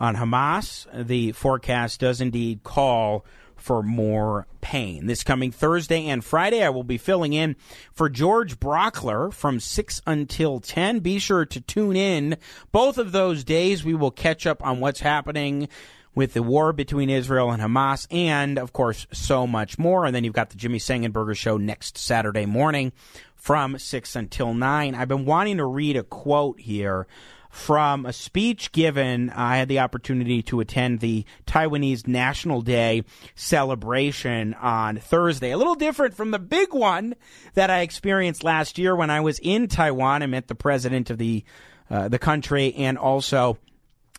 on 0.00 0.16
Hamas, 0.16 0.88
the 0.92 1.30
forecast 1.30 2.00
does 2.00 2.20
indeed 2.20 2.64
call 2.64 3.24
for 3.66 3.82
more 3.82 4.46
pain. 4.60 5.06
This 5.06 5.24
coming 5.24 5.50
Thursday 5.50 6.06
and 6.06 6.24
Friday, 6.24 6.62
I 6.62 6.68
will 6.68 6.84
be 6.84 6.98
filling 6.98 7.32
in 7.32 7.56
for 7.92 8.08
George 8.08 8.60
Brauchler 8.60 9.32
from 9.32 9.58
6 9.58 10.02
until 10.06 10.60
10. 10.60 11.00
Be 11.00 11.18
sure 11.18 11.44
to 11.46 11.60
tune 11.60 11.96
in. 11.96 12.36
Both 12.70 12.96
of 12.96 13.10
those 13.10 13.42
days, 13.42 13.84
we 13.84 13.96
will 13.96 14.12
catch 14.12 14.46
up 14.46 14.64
on 14.64 14.78
what's 14.78 15.00
happening 15.00 15.68
with 16.14 16.32
the 16.32 16.44
war 16.44 16.72
between 16.72 17.10
Israel 17.10 17.50
and 17.50 17.60
Hamas, 17.60 18.06
and 18.08 18.56
of 18.56 18.72
course, 18.72 19.08
so 19.12 19.48
much 19.48 19.80
more. 19.80 20.04
And 20.06 20.14
then 20.14 20.22
you've 20.22 20.32
got 20.32 20.50
the 20.50 20.56
Jimmy 20.56 20.78
Sengenberger 20.78 21.36
show 21.36 21.56
next 21.56 21.98
Saturday 21.98 22.46
morning 22.46 22.92
from 23.34 23.80
6 23.80 24.14
until 24.14 24.54
9. 24.54 24.94
I've 24.94 25.08
been 25.08 25.24
wanting 25.24 25.56
to 25.56 25.66
read 25.66 25.96
a 25.96 26.04
quote 26.04 26.60
here 26.60 27.08
from 27.56 28.04
a 28.04 28.12
speech 28.12 28.70
given. 28.70 29.30
I 29.30 29.56
had 29.56 29.68
the 29.68 29.78
opportunity 29.78 30.42
to 30.42 30.60
attend 30.60 31.00
the 31.00 31.24
Taiwanese 31.46 32.06
National 32.06 32.60
Day 32.60 33.02
celebration 33.34 34.54
on 34.54 34.98
Thursday. 34.98 35.50
A 35.50 35.56
little 35.56 35.74
different 35.74 36.14
from 36.14 36.30
the 36.30 36.38
big 36.38 36.74
one 36.74 37.14
that 37.54 37.70
I 37.70 37.80
experienced 37.80 38.44
last 38.44 38.78
year 38.78 38.94
when 38.94 39.10
I 39.10 39.20
was 39.20 39.38
in 39.42 39.68
Taiwan. 39.68 40.22
I 40.22 40.26
met 40.26 40.48
the 40.48 40.54
president 40.54 41.10
of 41.10 41.18
the 41.18 41.44
uh, 41.88 42.08
the 42.08 42.18
country 42.18 42.74
and 42.74 42.98
also 42.98 43.58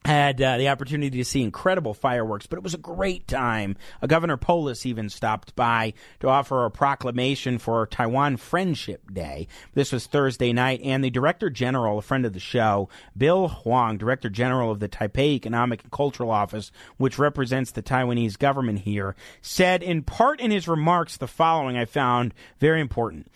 had 0.05 0.41
uh, 0.41 0.57
the 0.57 0.69
opportunity 0.69 1.17
to 1.17 1.25
see 1.25 1.41
incredible 1.41 1.93
fireworks, 1.93 2.47
but 2.47 2.57
it 2.57 2.63
was 2.63 2.73
a 2.73 2.79
great 2.79 3.27
time. 3.27 3.75
Uh, 4.01 4.07
Governor 4.07 4.37
Polis 4.37 4.85
even 4.85 5.09
stopped 5.09 5.55
by 5.55 5.93
to 6.19 6.29
offer 6.29 6.65
a 6.65 6.71
proclamation 6.71 7.57
for 7.57 7.85
Taiwan 7.87 8.37
Friendship 8.37 9.13
Day. 9.13 9.47
This 9.73 9.91
was 9.91 10.07
Thursday 10.07 10.53
night, 10.53 10.81
and 10.83 11.03
the 11.03 11.09
Director 11.09 11.49
General, 11.49 11.97
a 11.97 12.01
friend 12.01 12.25
of 12.25 12.33
the 12.33 12.39
show, 12.39 12.89
Bill 13.17 13.49
Huang, 13.49 13.97
Director 13.97 14.29
General 14.29 14.71
of 14.71 14.79
the 14.79 14.89
Taipei 14.89 15.35
Economic 15.35 15.83
and 15.83 15.91
Cultural 15.91 16.31
Office, 16.31 16.71
which 16.97 17.19
represents 17.19 17.71
the 17.71 17.83
Taiwanese 17.83 18.39
government 18.39 18.79
here, 18.79 19.15
said 19.41 19.83
in 19.83 20.03
part 20.03 20.39
in 20.39 20.51
his 20.51 20.67
remarks 20.67 21.17
the 21.17 21.27
following 21.27 21.77
I 21.77 21.85
found 21.85 22.33
very 22.59 22.79
important. 22.79 23.27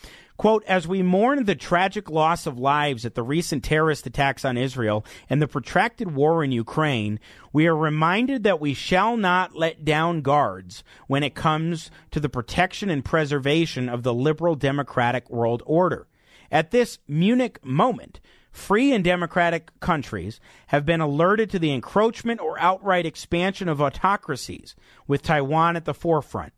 Quote, 0.42 0.64
as 0.66 0.88
we 0.88 1.04
mourn 1.04 1.46
the 1.46 1.54
tragic 1.54 2.10
loss 2.10 2.48
of 2.48 2.58
lives 2.58 3.06
at 3.06 3.14
the 3.14 3.22
recent 3.22 3.64
terrorist 3.64 4.08
attacks 4.08 4.44
on 4.44 4.58
Israel 4.58 5.06
and 5.30 5.39
the 5.39 5.48
protracted 5.48 6.16
war 6.16 6.44
in 6.44 6.52
Ukraine, 6.52 7.20
we 7.54 7.68
are 7.68 7.78
reminded 7.78 8.42
that 8.42 8.60
we 8.60 8.74
shall 8.74 9.16
not 9.18 9.56
let 9.56 9.86
down 9.86 10.22
guards 10.22 10.84
when 11.06 11.22
it 11.22 11.36
comes 11.36 11.92
to 12.10 12.20
the 12.20 12.28
protection 12.28 12.89
and 12.89 13.06
preservation 13.06 13.88
of 13.88 14.02
the 14.02 14.16
liberal 14.16 14.56
democratic 14.56 15.30
world 15.30 15.62
order. 15.68 16.08
At 16.52 16.72
this 16.72 16.98
Munich 17.08 17.64
moment, 17.64 18.20
free 18.52 18.94
and 18.94 19.04
democratic 19.04 19.80
countries 19.80 20.39
have 20.70 20.88
been 20.88 21.02
alerted 21.02 21.52
to 21.52 21.60
the 21.60 21.72
encroachment 21.72 22.42
or 22.42 22.60
outright 22.60 23.06
expansion 23.06 23.70
of 23.70 23.80
autocracies, 23.80 24.76
with 25.06 25.22
Taiwan 25.22 25.76
at 25.76 25.86
the 25.86 25.94
forefront. 25.94 26.54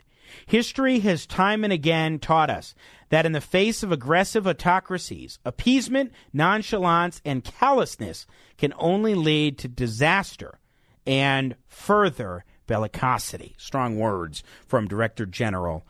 History 0.46 1.00
has 1.00 1.26
time 1.26 1.64
and 1.64 1.74
again 1.74 2.18
taught 2.18 2.50
us 2.50 2.74
that 3.14 3.28
in 3.28 3.32
the 3.32 3.40
face 3.40 3.84
of 3.84 3.92
aggressive 3.92 4.48
autocracies, 4.48 5.38
appeasement, 5.46 6.12
nonchalance, 6.34 7.22
and 7.24 7.44
callousness 7.44 8.26
can 8.58 8.74
only 8.76 9.14
lead 9.14 9.56
to 9.60 9.68
disaster 9.68 10.58
and 11.06 11.56
further 11.68 12.44
bellicosity. 12.68 13.54
Strong 13.56 14.00
words 14.00 14.42
from 14.66 14.88
Director 14.88 15.28
General 15.28 15.86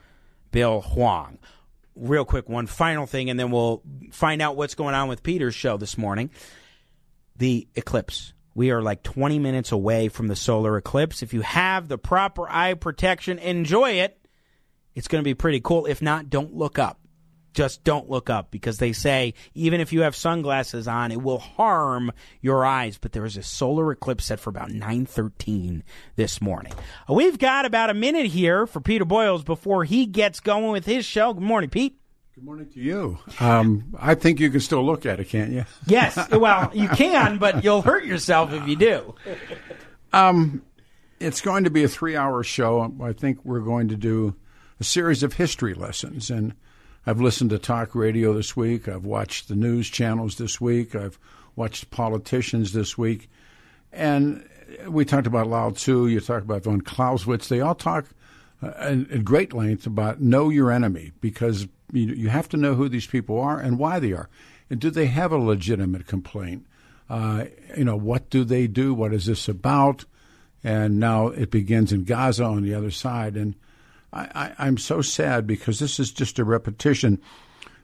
Bill 0.51 0.81
Huang. 0.81 1.39
Real 1.95 2.25
quick, 2.25 2.49
one 2.49 2.67
final 2.67 3.05
thing, 3.05 3.29
and 3.29 3.39
then 3.39 3.51
we'll 3.51 3.81
find 4.11 4.41
out 4.41 4.57
what's 4.57 4.75
going 4.75 4.93
on 4.93 5.07
with 5.07 5.23
Peter's 5.23 5.55
show 5.55 5.77
this 5.77 5.97
morning. 5.97 6.29
The 7.37 7.69
eclipse. 7.73 8.33
We 8.53 8.71
are 8.71 8.81
like 8.81 9.01
20 9.01 9.39
minutes 9.39 9.71
away 9.71 10.09
from 10.09 10.27
the 10.27 10.35
solar 10.35 10.75
eclipse. 10.75 11.23
If 11.23 11.33
you 11.33 11.39
have 11.39 11.87
the 11.87 11.97
proper 11.97 12.49
eye 12.49 12.73
protection, 12.73 13.39
enjoy 13.39 13.91
it. 13.91 14.19
It's 14.93 15.07
going 15.07 15.21
to 15.21 15.25
be 15.25 15.35
pretty 15.35 15.61
cool. 15.61 15.85
If 15.85 16.01
not, 16.01 16.29
don't 16.29 16.53
look 16.53 16.77
up. 16.77 16.99
Just 17.53 17.83
don't 17.83 18.09
look 18.09 18.29
up 18.29 18.51
because 18.51 18.77
they 18.77 18.93
say 18.93 19.33
even 19.53 19.79
if 19.79 19.93
you 19.93 20.01
have 20.01 20.15
sunglasses 20.15 20.87
on, 20.87 21.11
it 21.11 21.21
will 21.21 21.39
harm 21.39 22.11
your 22.41 22.65
eyes. 22.65 22.97
But 22.97 23.11
there 23.11 23.25
is 23.25 23.37
a 23.37 23.43
solar 23.43 23.91
eclipse 23.91 24.25
set 24.25 24.39
for 24.39 24.49
about 24.49 24.69
9:13 24.69 25.83
this 26.15 26.41
morning. 26.41 26.73
We've 27.07 27.37
got 27.37 27.65
about 27.65 27.89
a 27.89 27.93
minute 27.93 28.27
here 28.27 28.65
for 28.65 28.81
Peter 28.81 29.05
Boyles 29.05 29.43
before 29.43 29.83
he 29.83 30.05
gets 30.05 30.39
going 30.39 30.71
with 30.71 30.85
his 30.85 31.05
show. 31.05 31.33
Good 31.33 31.43
morning, 31.43 31.69
Pete. 31.69 31.97
Good 32.35 32.45
morning 32.45 32.67
to 32.71 32.79
you. 32.79 33.19
Um, 33.39 33.95
I 33.99 34.15
think 34.15 34.39
you 34.39 34.49
can 34.49 34.59
still 34.59 34.83
look 34.83 35.05
at 35.05 35.19
it, 35.19 35.29
can't 35.29 35.51
you? 35.51 35.65
Yes. 35.85 36.17
Well, 36.31 36.71
you 36.73 36.87
can, 36.89 37.37
but 37.37 37.63
you'll 37.63 37.83
hurt 37.83 38.05
yourself 38.05 38.51
if 38.51 38.67
you 38.67 38.75
do. 38.75 39.13
Um, 40.11 40.63
it's 41.19 41.41
going 41.41 41.65
to 41.65 41.69
be 41.69 41.83
a 41.83 41.87
three-hour 41.87 42.43
show. 42.43 42.91
I 43.03 43.13
think 43.13 43.45
we're 43.45 43.59
going 43.59 43.89
to 43.89 43.95
do 43.95 44.35
a 44.79 44.83
series 44.83 45.21
of 45.21 45.33
history 45.33 45.75
lessons. 45.75 46.31
And 46.31 46.55
I've 47.05 47.19
listened 47.19 47.49
to 47.49 47.59
talk 47.59 47.95
radio 47.95 48.33
this 48.33 48.55
week. 48.55 48.87
I've 48.87 49.05
watched 49.05 49.49
the 49.49 49.55
news 49.55 49.89
channels 49.89 50.37
this 50.37 50.61
week. 50.61 50.95
I've 50.95 51.19
watched 51.55 51.91
politicians 51.91 52.71
this 52.71 52.97
week. 52.97 53.29
And 53.91 54.47
we 54.87 55.03
talked 55.03 55.27
about 55.27 55.47
Lao 55.47 55.71
Tzu. 55.71 56.07
You 56.07 56.21
talk 56.21 56.43
about 56.43 56.63
von 56.63 56.81
Clausewitz. 56.81 57.49
They 57.49 57.59
all 57.59 57.75
talk 57.75 58.05
uh, 58.61 58.67
at 58.77 59.25
great 59.25 59.53
length 59.53 59.85
about 59.85 60.21
know 60.21 60.49
your 60.49 60.71
enemy 60.71 61.11
because 61.19 61.67
you, 61.91 62.07
you 62.13 62.29
have 62.29 62.47
to 62.49 62.57
know 62.57 62.75
who 62.75 62.87
these 62.87 63.07
people 63.07 63.39
are 63.39 63.59
and 63.59 63.77
why 63.77 63.99
they 63.99 64.13
are. 64.13 64.29
And 64.69 64.79
do 64.79 64.89
they 64.89 65.07
have 65.07 65.33
a 65.33 65.37
legitimate 65.37 66.07
complaint? 66.07 66.65
Uh, 67.09 67.45
you 67.75 67.83
know, 67.83 67.97
what 67.97 68.29
do 68.29 68.45
they 68.45 68.65
do? 68.67 68.93
What 68.93 69.13
is 69.13 69.25
this 69.25 69.49
about? 69.49 70.05
And 70.63 70.99
now 71.01 71.27
it 71.27 71.51
begins 71.51 71.91
in 71.91 72.05
Gaza 72.05 72.45
on 72.45 72.63
the 72.63 72.73
other 72.73 72.91
side. 72.91 73.35
And 73.35 73.55
I, 74.13 74.29
I, 74.35 74.67
I'm 74.67 74.77
so 74.77 75.01
sad 75.01 75.47
because 75.47 75.79
this 75.79 75.99
is 75.99 76.11
just 76.11 76.39
a 76.39 76.43
repetition. 76.43 77.19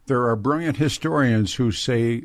There 0.06 0.28
are 0.28 0.36
brilliant 0.36 0.78
historians 0.78 1.56
who 1.56 1.72
say 1.72 2.24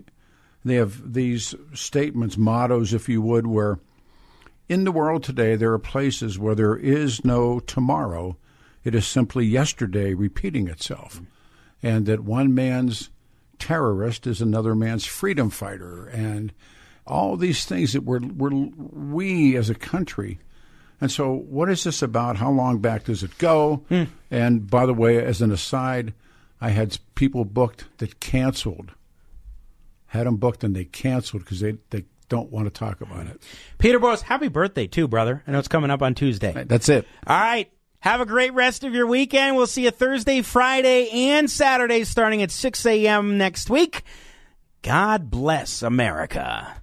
they 0.65 0.77
have 0.77 1.13
these 1.13 1.55
statements, 1.75 2.37
mottos, 2.37 2.95
if 2.95 3.09
you 3.09 3.21
would, 3.23 3.47
where 3.47 3.79
in 4.69 4.85
the 4.85 4.93
world 4.93 5.23
today 5.23 5.57
there 5.57 5.73
are 5.73 5.79
places 5.79 6.39
where 6.39 6.55
there 6.55 6.77
is 6.77 7.25
no 7.25 7.61
tomorrow. 7.61 8.37
It 8.83 8.95
is 8.95 9.07
simply 9.07 9.47
yesterday 9.47 10.15
repeating 10.15 10.69
itself. 10.69 11.21
And 11.83 12.07
that 12.07 12.21
one 12.21 12.55
man's 12.55 13.11
terrorist 13.59 14.27
is 14.27 14.41
another 14.41 14.75
man's 14.75 15.05
freedom 15.05 15.51
fighter. 15.51 16.07
And 16.07 16.53
all 17.07 17.37
these 17.37 17.67
things 17.67 17.93
that 17.93 18.05
we're, 18.05 18.21
we're, 18.21 18.51
we 18.51 19.57
as 19.57 19.69
a 19.69 19.75
country. 19.75 20.39
And 21.05 21.13
so, 21.13 21.35
what 21.35 21.69
is 21.69 21.85
this 21.85 22.01
about? 22.01 22.37
How 22.37 22.51
long 22.51 22.79
back 22.79 23.05
does 23.05 23.23
it 23.23 23.37
go? 23.37 23.85
Hmm. 23.91 24.05
And 24.31 24.71
by 24.71 24.87
the 24.87 24.95
way, 24.95 25.23
as 25.23 25.43
an 25.43 25.53
aside, 25.53 26.15
I 26.63 26.71
had 26.71 26.97
people 27.15 27.45
booked 27.45 27.85
that 27.99 28.21
canceled, 28.21 28.93
had 30.07 30.27
them 30.27 30.37
booked 30.37 30.65
and 30.65 30.75
they 30.75 30.87
canceled 30.87 31.45
because 31.45 31.61
they, 31.61 31.77
they 31.91 32.07
don't 32.31 32.51
want 32.51 32.69
to 32.69 32.71
talk 32.71 33.03
about 33.03 33.27
it. 33.27 33.43
Peter 33.77 33.99
Boyles, 33.99 34.23
happy 34.23 34.49
birthday 34.49 34.87
too, 34.87 35.07
brother. 35.07 35.43
I 35.47 35.51
know 35.51 35.59
it's 35.59 35.69
coming 35.69 35.91
up 35.91 36.01
on 36.01 36.15
Tuesday. 36.15 36.55
That's 36.67 36.89
it. 36.89 37.07
All 37.27 37.39
right. 37.39 37.71
Have 38.01 38.23
a 38.23 38.27
great 38.27 38.55
rest 38.55 38.83
of 38.83 38.95
your 38.95 39.07
weekend. 39.07 39.57
We'll 39.57 39.67
see 39.67 39.85
you 39.85 39.91
Thursday, 39.91 40.41
Friday, 40.41 41.11
and 41.11 41.51
Saturday 41.51 42.05
starting 42.05 42.41
at 42.41 42.51
6 42.51 42.87
a.m. 42.87 43.37
next 43.37 43.69
week. 43.69 44.05
God 44.81 45.31
bless 45.31 45.83
America. 45.83 46.83